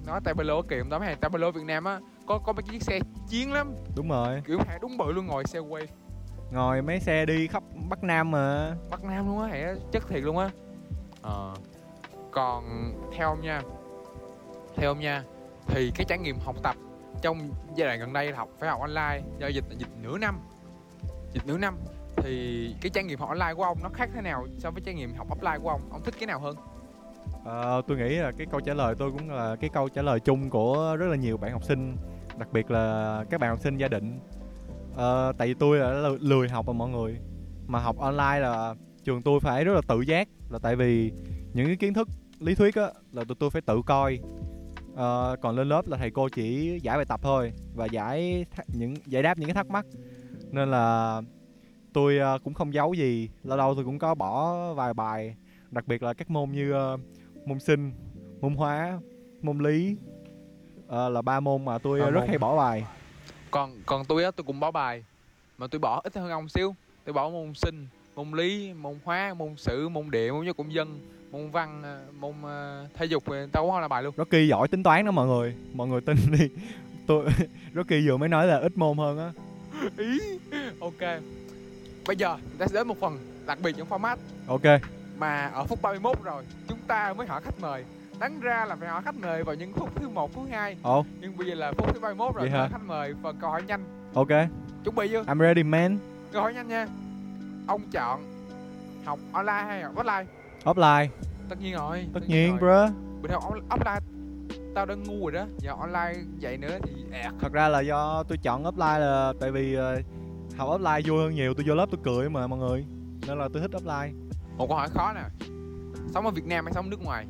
[0.06, 3.00] nói Tableau kìa đó mấy thầy Tableau Việt Nam á có có mấy chiếc xe
[3.30, 3.76] chiến lắm.
[3.96, 4.42] Đúng rồi.
[4.48, 5.84] Kiểu thầy đúng bự luôn ngồi xe quay.
[6.52, 8.76] Ngồi mấy xe đi khắp Bắc Nam mà.
[8.90, 10.50] Bắc Nam luôn á thầy chất thiệt luôn á
[11.24, 11.54] ờ.
[12.32, 13.62] Còn theo ông nha
[14.76, 15.24] theo ông nha
[15.68, 16.76] thì cái trải nghiệm học tập
[17.22, 20.40] trong giai đoạn gần đây là học phải học online do dịch dịch nửa năm.
[21.34, 21.78] Dịch nửa năm
[22.16, 24.94] thì cái trải nghiệm học online của ông nó khác thế nào so với trải
[24.94, 25.82] nghiệm học offline của ông?
[25.92, 26.56] Ông thích cái nào hơn?
[27.46, 30.20] Ờ, tôi nghĩ là cái câu trả lời tôi cũng là cái câu trả lời
[30.20, 31.98] chung của rất là nhiều bạn học sinh
[32.38, 34.20] đặc biệt là các bạn học sinh gia đình.
[34.96, 37.18] Ờ, tại vì tôi là lười học mà mọi người.
[37.68, 41.12] Mà học online là trường tôi phải rất là tự giác là tại vì
[41.54, 42.08] những cái kiến thức
[42.40, 44.20] lý thuyết á là tụi tôi phải tự coi.
[44.96, 48.96] Ờ, còn lên lớp là thầy cô chỉ giải bài tập thôi và giải những
[49.06, 49.86] giải đáp những cái thắc mắc.
[50.52, 51.22] Nên là
[51.94, 55.36] tôi ờ, cũng không giấu gì lâu lâu tôi cũng có bỏ vài bài
[55.72, 56.98] đặc biệt là các môn như ờ,
[57.46, 57.92] môn sinh
[58.42, 59.00] môn hóa
[59.42, 59.98] môn lý.
[60.88, 62.30] Ờ, là ba môn mà tôi ờ, rất môn.
[62.30, 62.86] hay bỏ bài.
[63.52, 65.06] Còn còn tôi á tôi cũng bỏ bài
[65.58, 66.76] mà tôi bỏ ít hơn ông xíu.
[67.06, 70.74] Tôi bỏ môn sinh môn lý môn hóa môn sử môn địa môn giáo cũng
[70.74, 71.00] dân
[71.32, 74.14] môn văn ờ, môn ờ, thể dục thì tao cũng không làm bài luôn.
[74.18, 76.50] Rocky giỏi tính toán đó mọi người mọi người tin đi.
[77.08, 77.26] Tôi
[77.76, 79.32] Rocky vừa mới nói là ít môn hơn á.
[79.98, 80.20] Ý
[80.80, 81.22] ok.
[82.08, 84.18] Bây giờ chúng ta sẽ đến một phần đặc biệt trong format.
[84.48, 84.82] Ok.
[85.18, 87.84] Mà ở phút 31 rồi chúng ta mới hỏi khách mời.
[88.20, 90.78] Đáng ra là phải hỏi khách mời vào những phút thứ một thứ hai.
[90.82, 91.06] Ồ.
[91.22, 93.84] Nhưng bây giờ là phút thứ 31 rồi hỏi khách mời phần câu hỏi nhanh.
[94.14, 94.30] Ok.
[94.84, 95.24] Chuẩn bị chưa?
[95.24, 95.98] I'm ready man.
[96.32, 96.88] Câu hỏi nhanh nha
[97.68, 98.24] ông chọn
[99.06, 100.26] học online hay học offline?
[100.64, 101.08] Offline.
[101.50, 102.60] Tất nhiên rồi tất nhiên rồi.
[102.60, 102.96] bro.
[103.22, 104.00] Bình thường offline
[104.76, 105.46] tao đã ngu rồi đó.
[105.58, 107.32] Giờ online vậy nữa thì ẹt.
[107.40, 110.02] Thật ra là do tôi chọn offline là tại vì ờ,
[110.58, 111.54] học offline vui hơn nhiều.
[111.54, 112.86] Tôi vô lớp tôi cười mà mọi người.
[113.28, 114.12] Nên là tôi thích offline.
[114.58, 115.46] Một câu hỏi khó nè.
[116.14, 117.26] Sống ở Việt Nam hay sống nước ngoài?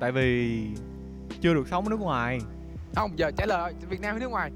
[0.00, 0.60] Tại vì
[1.40, 2.38] chưa được sống ở nước ngoài.
[2.94, 4.50] Không giờ trả lời Việt Nam hay nước ngoài?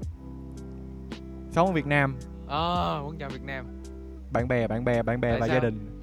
[1.51, 2.15] Sống ở Việt Nam.
[2.47, 3.65] Ờ vẫn chọn Việt Nam
[4.31, 5.55] bạn bè bạn bè bạn bè Tại và sao?
[5.55, 5.99] gia đình.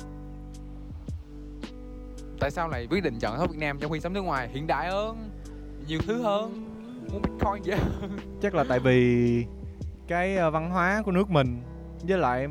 [2.41, 4.49] Tại sao lại quyết định chọn sống Việt Nam trong khi sống nước ngoài?
[4.53, 5.31] Hiện đại hơn
[5.87, 6.65] nhiều thứ hơn
[7.13, 8.19] muốn bitcoin gì hơn.
[8.43, 9.45] Chắc là tại vì
[10.09, 11.63] cái ờ, văn hóa của nước mình
[12.09, 12.49] với lại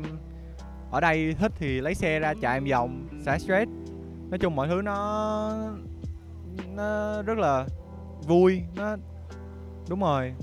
[0.90, 3.70] ở đây thích thì lấy xe ra chạy một vòng xả stress.
[4.30, 5.52] Nói chung mọi thứ nó
[6.74, 7.66] nó rất là
[8.26, 8.96] vui nó
[9.88, 10.34] đúng rồi.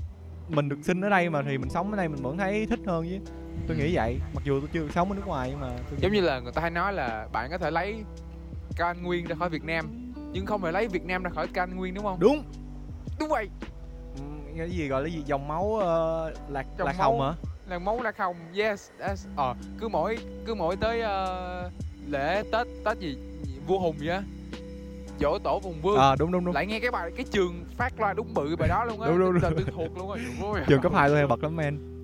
[0.48, 2.80] Mình được sinh ở đây mà thì mình sống ở đây mình vẫn thấy thích
[2.86, 3.32] hơn chứ
[3.68, 4.20] tôi nghĩ vậy.
[4.34, 6.52] Mặc dù tôi chưa sống ở nước ngoài nhưng mà tôi giống như là người
[6.52, 8.04] ta hay nói là bạn có thể lấy
[8.76, 11.76] can nguyên ra khỏi Việt Nam nhưng không thể lấy Việt Nam ra khỏi can
[11.76, 12.20] nguyên đúng không?
[12.20, 12.42] Đúng.
[13.18, 13.48] Đúng vậy.
[14.18, 15.22] Ừm, cái gì gọi là gì?
[15.26, 17.12] Dòng máu ờ, lạc Dòng lạc máu.
[17.18, 17.36] hồng hả?
[17.66, 21.70] Là máu là không yes that's, ờ cứ mỗi cứ mỗi tới ờ,
[22.08, 23.16] lễ tết tết gì
[23.66, 24.22] vua hùng vậy á.
[25.20, 25.98] Dỗ tổ hùng vương.
[25.98, 26.54] À đúng đúng đúng.
[26.54, 29.08] Lại nghe cái bài cái trường phát loa đúng bự bài đó luôn á.
[29.08, 29.42] Đúng, đúng, đúng.
[29.42, 31.95] tôi thuộc luôn rồi trường cấp 2 tôi hay bật lắm men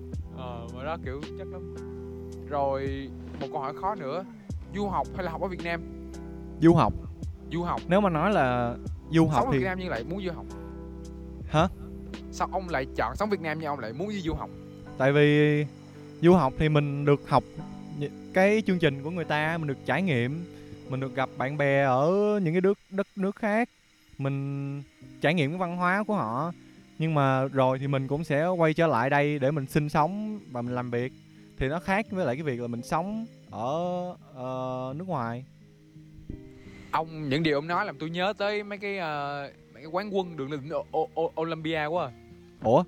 [0.83, 1.75] bài đó kiểu chắc lắm
[2.49, 4.25] rồi một câu hỏi khó nữa.
[4.75, 5.81] Du học hay là học ở Việt Nam?
[6.61, 6.93] Du học.
[7.51, 7.81] Du học.
[7.87, 8.75] Nếu mà nói là
[9.11, 10.45] du học sống ở thì Việt Nam nhưng lại muốn du học.
[11.49, 11.67] Hả?
[12.31, 14.49] sao ông lại chọn sống Việt Nam nhưng ông lại muốn đi du học?
[14.97, 15.65] Tại vì
[16.21, 17.43] du học thì mình được học
[18.33, 20.45] cái chương trình của người ta mình được trải nghiệm
[20.89, 22.11] mình được gặp bạn bè ở
[22.43, 23.69] những cái nước đất nước khác.
[24.17, 24.83] Mình
[25.21, 26.51] trải nghiệm cái văn hóa của họ
[27.03, 30.39] nhưng mà rồi thì mình cũng sẽ quay trở lại đây để mình sinh sống
[30.51, 31.13] và mình làm việc.
[31.57, 35.45] Thì nó khác với lại cái việc là mình sống ở ờ, nước ngoài.
[36.91, 39.41] Ông những điều ông nói làm tôi nhớ tới mấy cái ờ,
[39.73, 40.69] mấy cái quán quân đường lên
[41.41, 42.11] Olympia quá à.
[42.63, 42.83] ủa?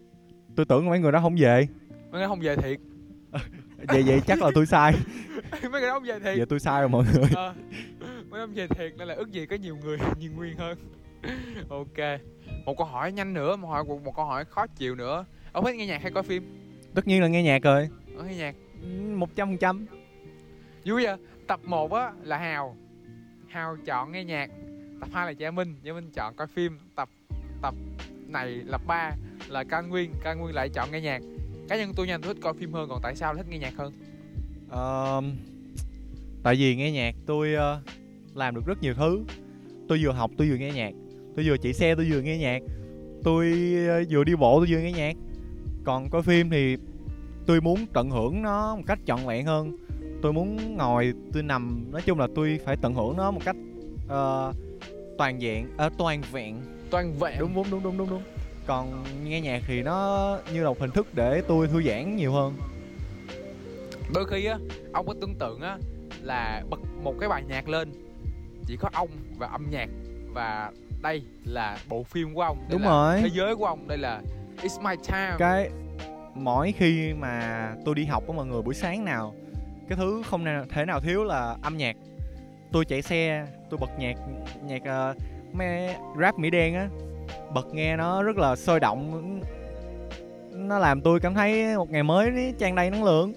[0.56, 1.68] Tôi tưởng mấy người đó không về.
[2.12, 2.80] Mấy cái không về thiệt.
[3.88, 4.94] Vậy vậy chắc là tôi sai.
[5.52, 6.38] Mấy cái đó không về thiệt.
[6.38, 7.30] Vậy tôi sai rồi mọi người.
[7.36, 7.54] Ờ,
[8.30, 10.78] mấy không về thiệt nên là ước gì có nhiều người nhiều nguyên hơn.
[11.70, 12.20] Ok
[12.66, 15.26] một câu hỏi nhanh nữa một hỏi một, câu hỏi khó chịu nữa.
[15.52, 16.44] Ông thích nghe nhạc hay coi phim?
[16.96, 17.90] Tất nhiên là nghe nhạc rồi.
[18.18, 18.56] Ông nghe nhạc.
[19.16, 19.86] Một trăm phần trăm.
[20.86, 21.18] Vui vậy?
[21.48, 22.76] Tập 1 á là hào.
[23.48, 24.50] Hào chọn nghe nhạc.
[25.00, 25.76] Tập 2 là Gia Minh.
[25.84, 26.80] Gia Minh chọn coi phim.
[26.96, 27.10] Tập
[27.62, 27.76] tập
[28.28, 29.12] này là ba
[29.48, 30.12] là Can Nguyên.
[30.24, 31.22] Can Nguyên lại chọn nghe nhạc.
[31.70, 33.74] Cá nhân tôi nha tôi thích coi phim hơn còn tại sao thích nghe nhạc
[33.78, 33.94] hơn?
[34.70, 35.22] Ờ,
[36.44, 37.82] tại vì nghe nhạc tôi ờ,
[38.34, 39.24] làm được rất nhiều thứ.
[39.88, 40.92] Tôi vừa học tôi vừa nghe nhạc
[41.36, 42.62] tôi vừa chạy xe tôi vừa nghe nhạc.
[43.24, 43.54] Tôi
[43.88, 45.16] ờ, vừa đi bộ tôi vừa nghe nhạc.
[45.84, 46.78] Còn coi phim thì
[47.46, 49.78] tôi muốn tận hưởng nó một cách trọn vẹn hơn.
[50.22, 53.56] Tôi muốn ngồi tôi nằm nói chung là tôi phải tận hưởng nó một cách
[54.08, 54.54] ờ,
[55.18, 56.56] toàn dạng à, toàn vẹn.
[56.90, 57.40] Toàn vẹn.
[57.40, 58.22] Đúng đúng đúng đúng đúng đúng.
[58.68, 62.32] Còn nghe nhạc thì nó như là một hình thức để tôi thư giãn nhiều
[62.32, 62.54] hơn.
[64.14, 64.58] Đôi khi á
[64.94, 65.78] ông có tưởng tượng á
[66.22, 67.92] là bật một cái bài nhạc lên
[68.68, 69.90] chỉ có ông và âm nhạc
[70.34, 70.72] và
[71.06, 73.22] đây là bộ phim của ông đây đúng là rồi.
[73.22, 74.22] thế giới của ông đây là
[74.62, 75.70] it's my time cái
[76.36, 79.34] mỗi khi mà tôi đi học với mọi người buổi sáng nào
[79.90, 81.96] cái thứ không thể nào thiếu là âm nhạc.
[82.72, 84.16] Tôi chạy xe tôi bật nhạc
[84.66, 85.18] nhạc uh,
[85.54, 86.90] mấy rap mỹ đen á
[87.54, 89.42] bật nghe nó rất là sôi động.
[90.52, 93.34] Nó làm tôi cảm thấy một ngày mới tràn đầy năng lượng.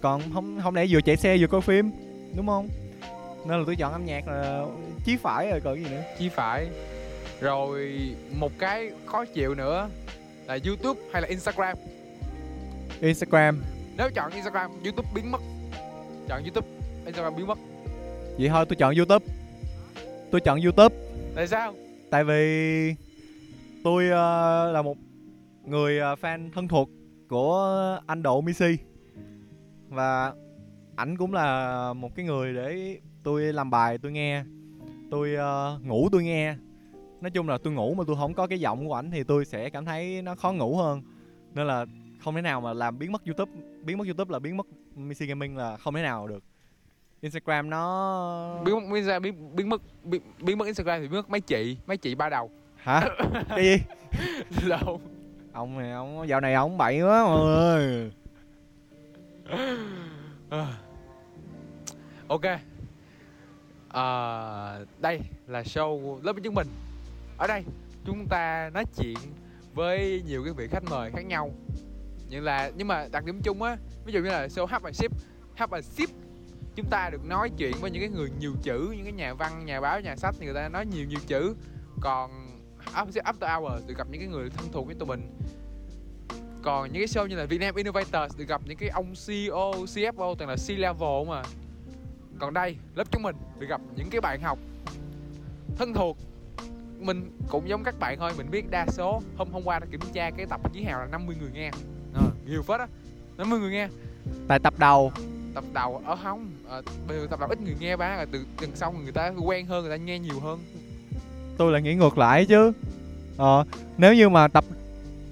[0.00, 1.90] Còn không không lẽ vừa chạy xe vừa coi phim
[2.36, 2.68] đúng không?
[3.46, 4.64] Nên là tôi chọn âm nhạc là
[5.04, 6.02] chí phải rồi còn gì nữa?
[6.18, 6.68] Chi phải.
[7.40, 7.98] Rồi
[8.34, 9.88] một cái khó chịu nữa
[10.46, 11.76] là youtube hay là instagram?
[13.00, 13.62] Instagram.
[13.96, 15.40] Nếu chọn instagram youtube biến mất.
[16.28, 16.68] Chọn youtube
[17.04, 17.58] instagram biến mất.
[18.38, 19.26] Vậy thôi tôi chọn youtube.
[20.30, 20.96] Tôi chọn youtube.
[21.34, 21.74] Tại sao?
[22.10, 22.94] Tại vì
[23.84, 24.96] tôi uh, là một
[25.64, 26.90] người uh, fan thân thuộc
[27.28, 28.76] của anh Độ Missy
[29.88, 30.32] và
[30.96, 34.42] ảnh cũng là một cái người để tôi làm bài tôi nghe
[35.10, 36.54] tôi uh, ngủ tôi nghe.
[37.20, 39.44] Nói chung là tôi ngủ mà tôi không có cái giọng của ảnh thì tôi
[39.44, 41.02] sẽ cảm thấy nó khó ngủ hơn.
[41.54, 41.86] Nên là
[42.24, 43.52] không thể nào mà làm biến mất youtube
[43.84, 46.42] biến mất youtube là biến mất missy gaming là không thể nào được.
[47.20, 51.30] Instagram nó biến mất biến, biến, biến mất biến, biến mất instagram thì biến mất
[51.30, 52.50] mấy chị mấy chị ba đầu.
[52.76, 53.08] Hả?
[53.48, 53.76] Cái gì?
[54.66, 55.00] Lộn
[55.52, 58.12] ông này ông dạo này ông bậy quá mọi người.
[62.28, 62.44] Ok
[63.92, 64.04] à,
[64.98, 66.68] đây là show lớp với chúng mình
[67.38, 67.64] ở đây
[68.04, 69.16] chúng ta nói chuyện
[69.74, 71.50] với nhiều cái vị khách mời khác nhau.
[72.28, 74.96] Như là nhưng mà đặc điểm chung á ví dụ như là show hấp and
[74.96, 75.12] ship.
[75.56, 76.10] Hấp and ship
[76.76, 79.66] chúng ta được nói chuyện với những cái người nhiều chữ những cái nhà văn
[79.66, 81.54] nhà báo nhà sách thì người ta nói nhiều nhiều chữ.
[82.00, 82.30] Còn
[82.94, 85.38] after hour được gặp những cái người thân thuộc với tụi mình.
[86.62, 90.34] Còn những cái show như là Vietnam Innovators được gặp những cái ông CEO, CFO
[90.34, 91.42] toàn là C-level mà
[92.40, 94.58] còn đây lớp chúng mình được gặp những cái bạn học
[95.76, 96.16] thân thuộc.
[96.98, 99.22] Mình cũng giống các bạn thôi mình biết đa số.
[99.36, 101.70] Hôm hôm qua đã kiểm tra cái tập với hào là 50 người nghe.
[102.14, 102.86] À, nhiều phết á.
[103.36, 103.88] 50 người nghe.
[104.48, 105.12] Tại tập đầu.
[105.54, 108.44] Tập đầu ở không à, bây giờ tập đầu ít người nghe ba rồi từ
[108.60, 110.60] dần sau người ta quen hơn người ta nghe nhiều hơn.
[111.56, 112.72] Tôi lại nghĩ ngược lại chứ.
[113.36, 113.64] Ờ
[113.98, 114.64] nếu như mà tập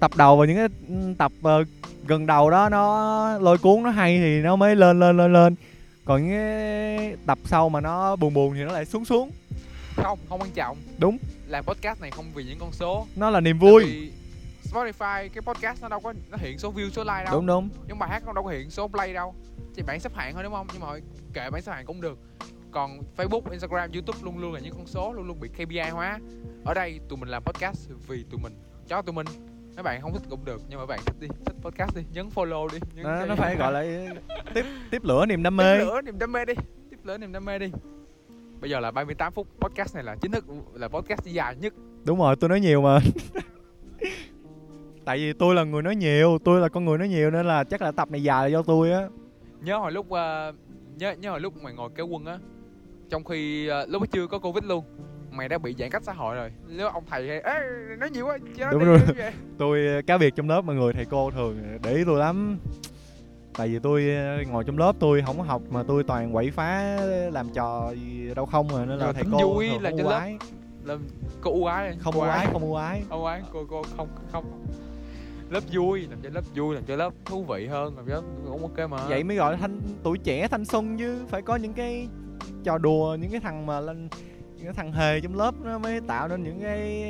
[0.00, 0.68] tập đầu và những cái
[1.18, 1.66] tập uh,
[2.06, 5.54] gần đầu đó nó lôi cuốn nó hay thì nó mới lên lên lên lên
[6.09, 9.30] còn cái tập sau mà nó buồn buồn thì nó lại xuống xuống.
[9.96, 10.78] Không không quan trọng.
[10.98, 11.18] Đúng.
[11.46, 13.06] Làm podcast này không vì những con số.
[13.16, 13.84] Nó là niềm vui.
[13.84, 14.12] Vì
[14.72, 17.34] Spotify cái podcast nó đâu có nó hiện số view số like đâu.
[17.34, 17.68] Đúng đúng.
[17.88, 19.34] Nhưng bài hát nó đâu có hiện số play đâu.
[19.74, 20.66] Chỉ bảng xếp hạng thôi đúng không?
[20.72, 20.86] Nhưng mà
[21.32, 22.18] kệ bảng xếp hạng cũng được.
[22.70, 26.18] Còn Facebook, Instagram, YouTube luôn luôn là những con số luôn luôn bị KPI hóa.
[26.64, 28.52] Ở đây tụi mình làm podcast vì tụi mình.
[28.88, 29.26] Cho tụi mình
[29.79, 32.29] mấy bạn không thích cũng được nhưng mà bạn thích đi thích podcast đi nhấn
[32.35, 33.85] follow đi nhấn nó, nó phải gọi là
[34.55, 35.79] tiếp tiếp lửa niềm đam mê.
[35.79, 36.55] Tiếp lửa niềm đam mê đi
[36.91, 37.72] tiếp lửa niềm đam mê đi.
[38.61, 41.74] Bây giờ là 38 phút podcast này là chính thức là podcast dài nhất.
[42.05, 42.99] Đúng rồi tôi nói nhiều mà.
[45.05, 47.64] Tại vì tôi là người nói nhiều tôi là con người nói nhiều nên là
[47.64, 49.09] chắc là tập này dài là do tôi á.
[49.61, 50.14] Nhớ hồi lúc uh,
[50.97, 52.39] nhớ nhớ hồi lúc mày ngồi kéo quân á
[53.11, 54.85] trong khi uh, lúc chưa có covid luôn
[55.39, 56.51] mày đã bị giãn cách xã hội rồi.
[56.68, 57.61] Nếu ông thầy hay ê
[57.99, 58.39] nói nhiều quá
[58.72, 59.01] đúng rồi.
[59.59, 62.59] tôi ờ, cá biệt trong lớp mọi người thầy cô thường để ý tôi lắm.
[63.57, 66.51] Tại vì tôi ờ, ngồi trong lớp tôi không có học mà tôi toàn quậy
[66.51, 66.97] phá
[67.32, 70.09] làm trò gì đâu không rồi nên là Rồi thầy cô vui thường là không
[70.09, 70.30] lớp.
[70.84, 71.03] Làm
[71.41, 72.14] cô ưu ái không?
[72.14, 72.47] Ưu ái.
[72.53, 73.03] không ưu ái.
[73.11, 74.66] Ưu ái cô cô không không.
[75.51, 78.22] Lớp vui làm cho lớp vui làm cho lớp thú vị hơn làm cho lớp
[78.47, 78.99] cũng ok mà.
[79.09, 81.18] Vậy mới gọi là thanh tuổi trẻ thanh xuân chứ.
[81.28, 82.09] Phải có những cái
[82.64, 84.09] trò đùa những cái thằng mà lên
[84.59, 87.04] những thằng hề trong lớp nó mới tạo nên những cái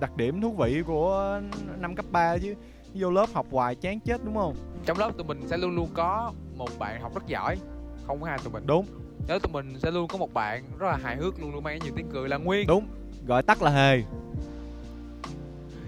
[0.00, 1.40] đặc điểm thú vị của
[1.78, 2.54] năm cấp 3 chứ.
[2.94, 4.54] Vô lớp học hoài chán chết đúng không?
[4.84, 7.56] Trong lớp tụi mình sẽ luôn luôn có một bạn học rất giỏi
[8.06, 8.66] không có hai tụi mình.
[8.66, 8.86] Đúng.
[9.28, 11.78] Nhớ tụi mình sẽ luôn có một bạn rất là hài hước luôn luôn mang
[11.84, 12.66] nhiều tiếng cười là nguyên.
[12.66, 12.86] Đúng.
[13.26, 14.02] Gọi tắt là hề.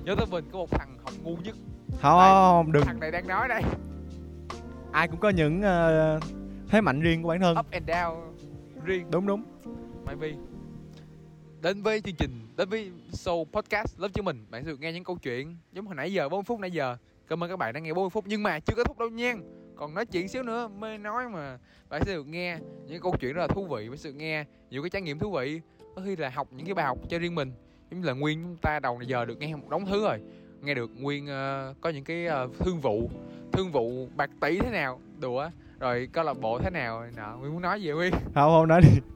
[0.05, 1.57] Nhớ tụi mình có một thằng học ngu nhất.
[2.01, 2.85] Không, không đừng.
[2.85, 3.63] thằng này đang nói đây.
[4.93, 6.21] Ai cũng có những ờ,
[6.69, 7.59] thế mạnh riêng của bản thân.
[7.59, 8.15] Up and down
[8.85, 9.11] riêng.
[9.11, 9.43] Đúng đúng.
[10.21, 10.35] Vi
[11.67, 14.93] đến với chương trình đến với show podcast lớp chúng mình bạn sẽ được nghe
[14.93, 16.97] những câu chuyện giống hồi nãy giờ 40 phút nãy giờ.
[17.29, 19.35] Cảm ơn các bạn đã nghe 40 phút nhưng mà chưa kết thúc đâu nha.
[19.77, 21.59] Còn nói chuyện xíu nữa mê nói mà.
[21.89, 24.45] Bạn sẽ được nghe những câu chuyện rất là thú vị bạn sẽ được nghe
[24.71, 25.61] nhiều cái trải nghiệm thú vị.
[25.97, 27.53] Có khi là học những cái bài học cho riêng mình.
[27.91, 30.21] Giống như là nguyên chúng ta đầu này giờ được nghe một đống thứ rồi.
[30.63, 33.11] Nghe được nguyên uh, có những cái uh, thương vụ
[33.53, 35.51] thương vụ bạc tỷ thế nào đùa.
[35.81, 37.37] Rồi câu lạc bộ thế nào nọ.
[37.37, 38.13] Nguyên muốn nói gì nguyên?
[38.13, 39.16] Không không nói đi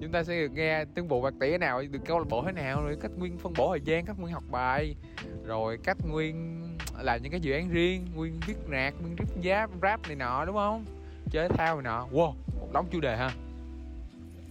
[0.00, 2.52] chúng ta sẽ được nghe tiếng bộ bạc tỉa nào được câu lạc bộ thế
[2.52, 4.94] nào rồi cách nguyên phân bổ thời gian cách nguyên học bài.
[5.44, 6.62] Rồi cách nguyên
[7.00, 10.44] làm những cái dự án riêng nguyên viết nhạc nguyên viết giáp rap này nọ
[10.44, 10.84] đúng không?
[11.30, 12.06] Chơi thao này nọ.
[12.12, 13.30] Wow một đống chủ đề ha.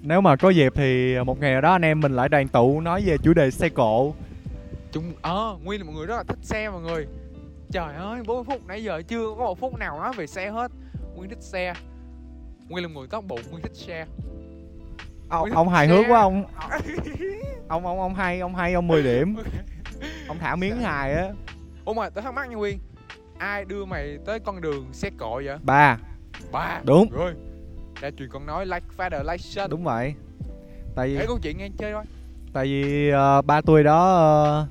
[0.02, 2.82] Nếu mà có dịp thì một ngày nào đó anh em mình lại đoàn tụ
[2.82, 4.14] nói về chủ đề xe cộ.
[4.92, 7.08] Chúng ờ nguyên là một người rất là thích xe mọi người.
[7.72, 10.72] Trời ơi 40 phút nãy giờ chưa có một phút nào nói về xe hết.
[11.16, 11.74] Nguyên thích xe.
[12.70, 14.06] Nguyên là một người tốt bụng nguyên thích xe
[15.32, 16.46] ông, ông hài hước quá ông.
[17.68, 19.36] Ông ông ông hay ông hay ông 10 điểm.
[20.28, 21.30] Ông thả miếng hài á.
[21.86, 22.80] Ủa mà tôi thắc mắc nha nguyên.
[23.38, 25.58] Ai đưa mày tới con đường xe cộ vậy?
[25.64, 25.98] Ba.
[26.52, 26.82] Ba.
[26.84, 27.10] Đúng.
[27.12, 27.34] Rồi.
[28.02, 29.70] Ra truyền con nói like father like son.
[29.70, 30.14] Đúng vậy.
[30.96, 32.04] Tại vì kể câu chuyện nghe chơi thôi
[32.54, 34.68] tại vì ờ, ba tôi đó ờ,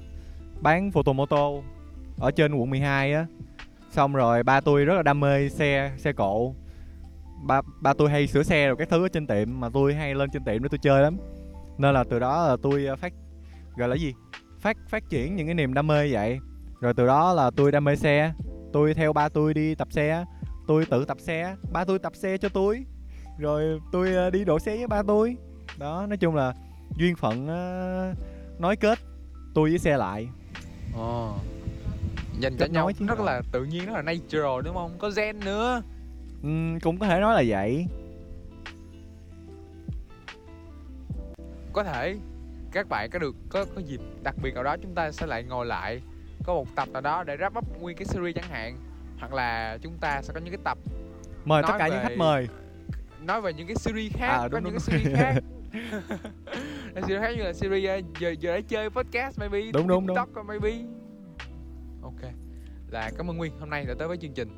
[0.60, 1.50] bán photomoto
[2.20, 3.26] ở trên quận 12 á.
[3.90, 6.54] Xong rồi ba tôi rất là đam mê xe xe cộ
[7.42, 10.14] ba ba tôi hay sửa xe rồi các thứ ở trên tiệm mà tôi hay
[10.14, 11.16] lên trên tiệm để tôi chơi lắm.
[11.78, 13.12] Nên là từ đó là tôi ờ, phát
[13.76, 14.14] gọi là gì?
[14.60, 16.38] Phát phát triển những cái niềm đam mê vậy.
[16.80, 18.32] Rồi từ đó là tôi đam mê xe
[18.72, 20.24] tôi theo ba tôi đi tập xe
[20.66, 22.84] tôi tự tập xe ba tôi tập xe cho tôi.
[23.38, 25.36] Rồi tôi ờ, đi đổ xe với ba tôi.
[25.78, 26.54] Đó nói chung là
[26.96, 28.14] duyên phận ờ,
[28.58, 28.98] nói kết
[29.54, 30.28] tôi với xe lại.
[30.96, 31.34] Ồ.
[32.40, 34.98] dành cho nhau rất là tự nhiên rất là natural đúng không?
[34.98, 35.82] Có gen nữa
[36.42, 37.86] Ừm, cũng có thể nói là vậy
[41.72, 42.16] có thể
[42.72, 45.42] các bạn có được có có dịp đặc biệt nào đó chúng ta sẽ lại
[45.44, 46.00] ngồi lại
[46.44, 48.76] có một tập nào đó để wrap up nguyên cái series chẳng hạn
[49.18, 50.78] hoặc là chúng ta sẽ có những cái tập
[51.44, 52.48] mời Nói tất cả những về- khách mời
[53.26, 55.04] nói về những cái series khác À, có đúng, những đúng, cái đúng.
[55.04, 55.40] series khác
[56.94, 60.06] Là series khác như là series uh, giờ giờ để chơi podcast maybe Đúng, đúng,
[60.06, 60.16] đúng.
[60.16, 60.72] TikTok maybe
[62.02, 62.32] ok
[62.90, 64.48] là cảm ơn nguyên hôm nay đã tới với chương trình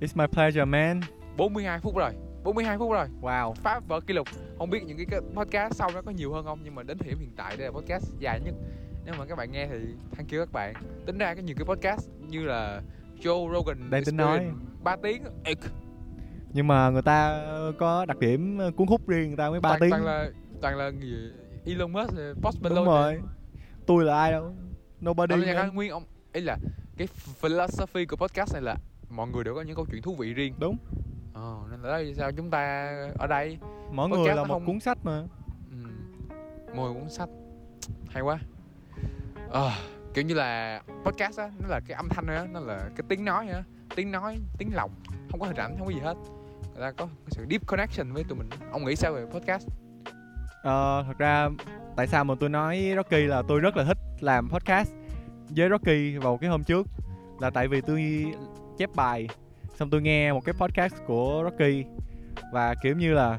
[0.00, 1.00] it's my pleasure man.
[1.36, 2.12] 42 phút rồi
[2.44, 3.06] 42 phút rồi.
[3.20, 3.54] Wow.
[3.54, 4.28] Phá vỡ kỷ lục.
[4.58, 7.08] Không biết những cái podcast sau nó có nhiều hơn không nhưng mà đến thời
[7.08, 8.54] điểm hiện tại đây là podcast dài nhất.
[9.04, 9.78] Nếu mà các bạn nghe thì
[10.16, 10.74] thank you các bạn.
[11.06, 12.82] Tính ra có nhiều cái podcast như là
[13.20, 14.38] Joe Rogan Đang tính nói.
[14.38, 15.22] Experience, 3 tiếng
[16.52, 17.44] nhưng mà người ta
[17.78, 19.90] có đặc điểm ờ, cuốn hút riêng người ta mới 3 toàn, tiếng.
[19.90, 20.30] toàn là
[20.62, 21.32] toàn là gì
[21.66, 23.20] Elon Musk rồi Post đúng Malone rồi
[23.86, 24.54] tôi là ai đâu?
[25.04, 25.34] Nobody
[25.72, 26.56] nguyên ông ý là
[26.96, 27.06] cái
[27.40, 28.76] philosophy của podcast này là
[29.10, 30.54] mọi người đều có những câu chuyện thú vị riêng.
[30.58, 30.76] Đúng.
[31.34, 33.58] Ờ, nên là đó sao chúng ta ở đây?
[33.92, 35.22] Mỗi người là một không- cuốn sách mà.
[35.70, 35.76] Ừ.
[36.74, 37.28] Mười cuốn sách.
[38.08, 38.38] Hay quá.
[39.50, 39.70] Ờ,
[40.14, 43.24] kiểu như là podcast á nó là cái âm thanh á nó là cái tiếng
[43.24, 43.62] nói á
[43.96, 44.90] tiếng nói tiếng lòng
[45.30, 46.14] không có hình ảnh không có gì hết.
[46.74, 48.48] Người ta có cái sự deep connection với tụi mình.
[48.72, 49.68] Ông nghĩ sao về podcast?
[50.62, 51.48] Ờ, thật ra
[51.96, 54.92] tại sao mà tôi nói Rocky là tôi rất là thích làm podcast
[55.56, 56.86] với Rocky vào cái hôm trước
[57.40, 58.24] là tại vì tôi
[58.78, 59.28] chép bài.
[59.74, 61.84] Xong tôi nghe một cái podcast của Rocky.
[62.52, 63.38] Và kiểu như là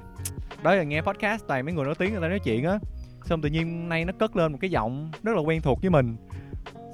[0.63, 2.79] đó là nghe podcast toàn mấy người nổi tiếng người ta nói chuyện á.
[3.25, 5.89] Xong tự nhiên nay nó cất lên một cái giọng rất là quen thuộc với
[5.89, 6.15] mình.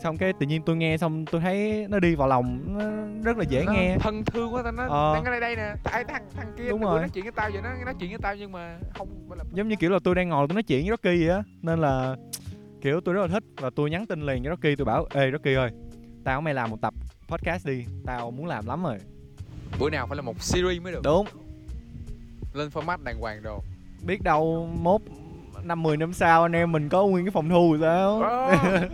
[0.04, 2.86] Xong cái tự nhiên tôi nghe xong tôi thấy nó đi vào lòng nó
[3.24, 3.98] rất là dễ Nó nghe.
[4.00, 5.14] thân thương quá ta nó Ờ.
[5.14, 5.74] đang ở đây đây nè.
[5.84, 7.00] Ai thằng thằng kia Đúng rồi.
[7.00, 9.68] nói chuyện với tao vậy nó nói chuyện với tao nhưng mà không là giống
[9.68, 11.44] như kiểu là tôi đang ngồi tôi nói chuyện với Rocky vậy á.
[11.62, 12.16] Nên là
[12.82, 15.32] kiểu tôi rất là thích và tôi nhắn tin liền với Rocky tôi bảo ê
[15.32, 15.72] Rocky ơi
[16.24, 16.94] tao mày làm một tập
[17.34, 17.86] podcast đi.
[18.06, 18.98] Tao muốn làm lắm rồi.
[19.80, 21.02] Bữa nào phải là một series mới được.
[21.04, 21.28] Đúng.
[22.54, 23.64] Lên format đàng hoàng đồ.
[24.06, 25.02] Biết đâu mốt
[25.64, 28.22] năm mười năm sau anh em mình có nguyên cái phòng thu rồi sao?
[28.22, 28.58] Ờ.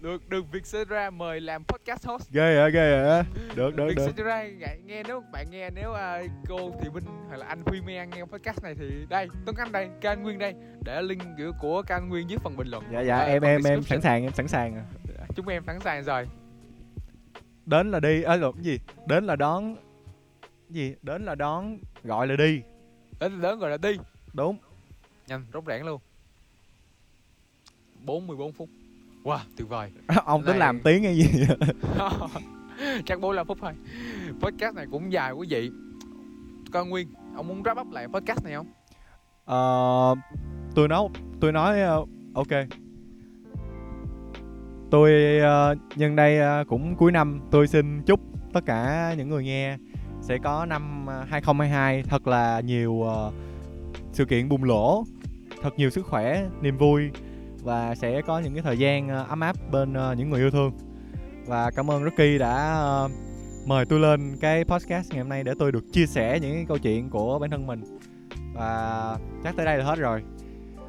[0.00, 2.30] được được Vietcetera mời làm podcast host.
[2.30, 3.22] Ghê hả ghê hả
[3.54, 3.94] được được được.
[3.96, 7.80] Vietcetera nghe, nghe nếu bạn nghe nếu uh, cô Thị Vinh hoặc là anh Huy
[7.80, 10.54] Mian nghe podcast này thì đây Tuấn Anh đây Can Nguyên đây
[10.84, 12.84] để link kiểu của Can Nguyên dưới phần bình luận.
[12.92, 14.84] Dạ dạ Ờ, em em em sẵn sàng em sẵn sàng à.
[15.36, 16.26] chúng em sẵn sàng rồi
[17.66, 18.22] đến là đi.
[18.22, 18.78] Ấy lộn cái gì?
[19.06, 19.76] Đến là đón
[20.70, 20.94] gì?
[21.02, 22.62] Đến là đón gọi là đi.
[23.20, 23.96] Đến lớn rồi là đi.
[24.32, 24.56] Đúng.
[25.26, 26.00] Nhanh rốt rẽn luôn.
[28.04, 28.68] 44 phút.
[29.24, 29.90] Wow tuyệt vời.
[30.24, 31.28] Ông tính Này- làm tiếng hay gì
[33.06, 33.72] chắc 45 phút thôi.
[34.40, 35.70] Podcast này cũng dài quý vị
[36.72, 38.66] Can Nguyên ông muốn wrap up lại podcast này không?
[39.44, 40.14] Ờ,
[40.74, 41.08] tôi nói
[41.40, 42.04] tôi nói ờ,
[42.34, 42.48] ok
[44.90, 48.20] tôi ờ, nhân đây ờ, cũng cuối năm tôi xin chúc
[48.52, 49.76] tất cả những người nghe
[50.20, 53.04] sẽ có năm ờ, 2022 thật là nhiều
[54.12, 55.04] sự kiện bùng lỗ
[55.62, 57.10] thật nhiều sức khỏe niềm vui
[57.62, 60.72] và sẽ có những cái thời gian ấm áp bên những người yêu thương.
[61.46, 62.82] Và cảm ơn Rocky đã
[63.66, 66.64] mời tôi lên cái podcast ngày hôm nay để tôi được chia sẻ những cái
[66.68, 67.98] câu chuyện của bản thân mình.
[68.54, 70.22] Và chắc tới đây là hết rồi.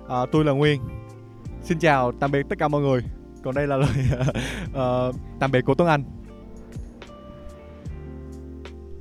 [0.10, 0.82] À, tôi là nguyên.
[1.62, 3.02] Xin chào tạm biệt tất cả mọi người
[3.48, 3.90] còn đây là lời
[4.74, 6.04] ờ, tạm biệt của tuấn anh.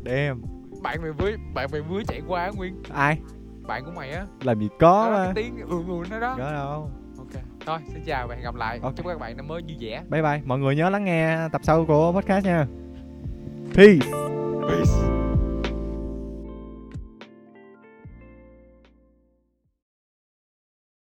[0.05, 0.43] Em
[0.83, 2.83] bạn mày với bạn mày vừa chạy qua Nguyên.
[2.95, 3.19] Ai?
[3.67, 4.27] Bạn của mày á.
[4.43, 6.35] Làm gì có đó cái tiếng ừ ừ nó đó.
[6.39, 6.91] Có đâu.
[7.19, 8.79] Ok thôi xin chào và hẹn gặp lại.
[8.83, 8.97] Ok.
[8.97, 10.03] chúc các bạn năm mới vui vẻ.
[10.09, 10.43] Bye bye.
[10.45, 12.67] Mọi người nhớ lắng nghe tập sau của podcast nha.
[13.75, 14.07] Peace.
[14.69, 15.36] Peace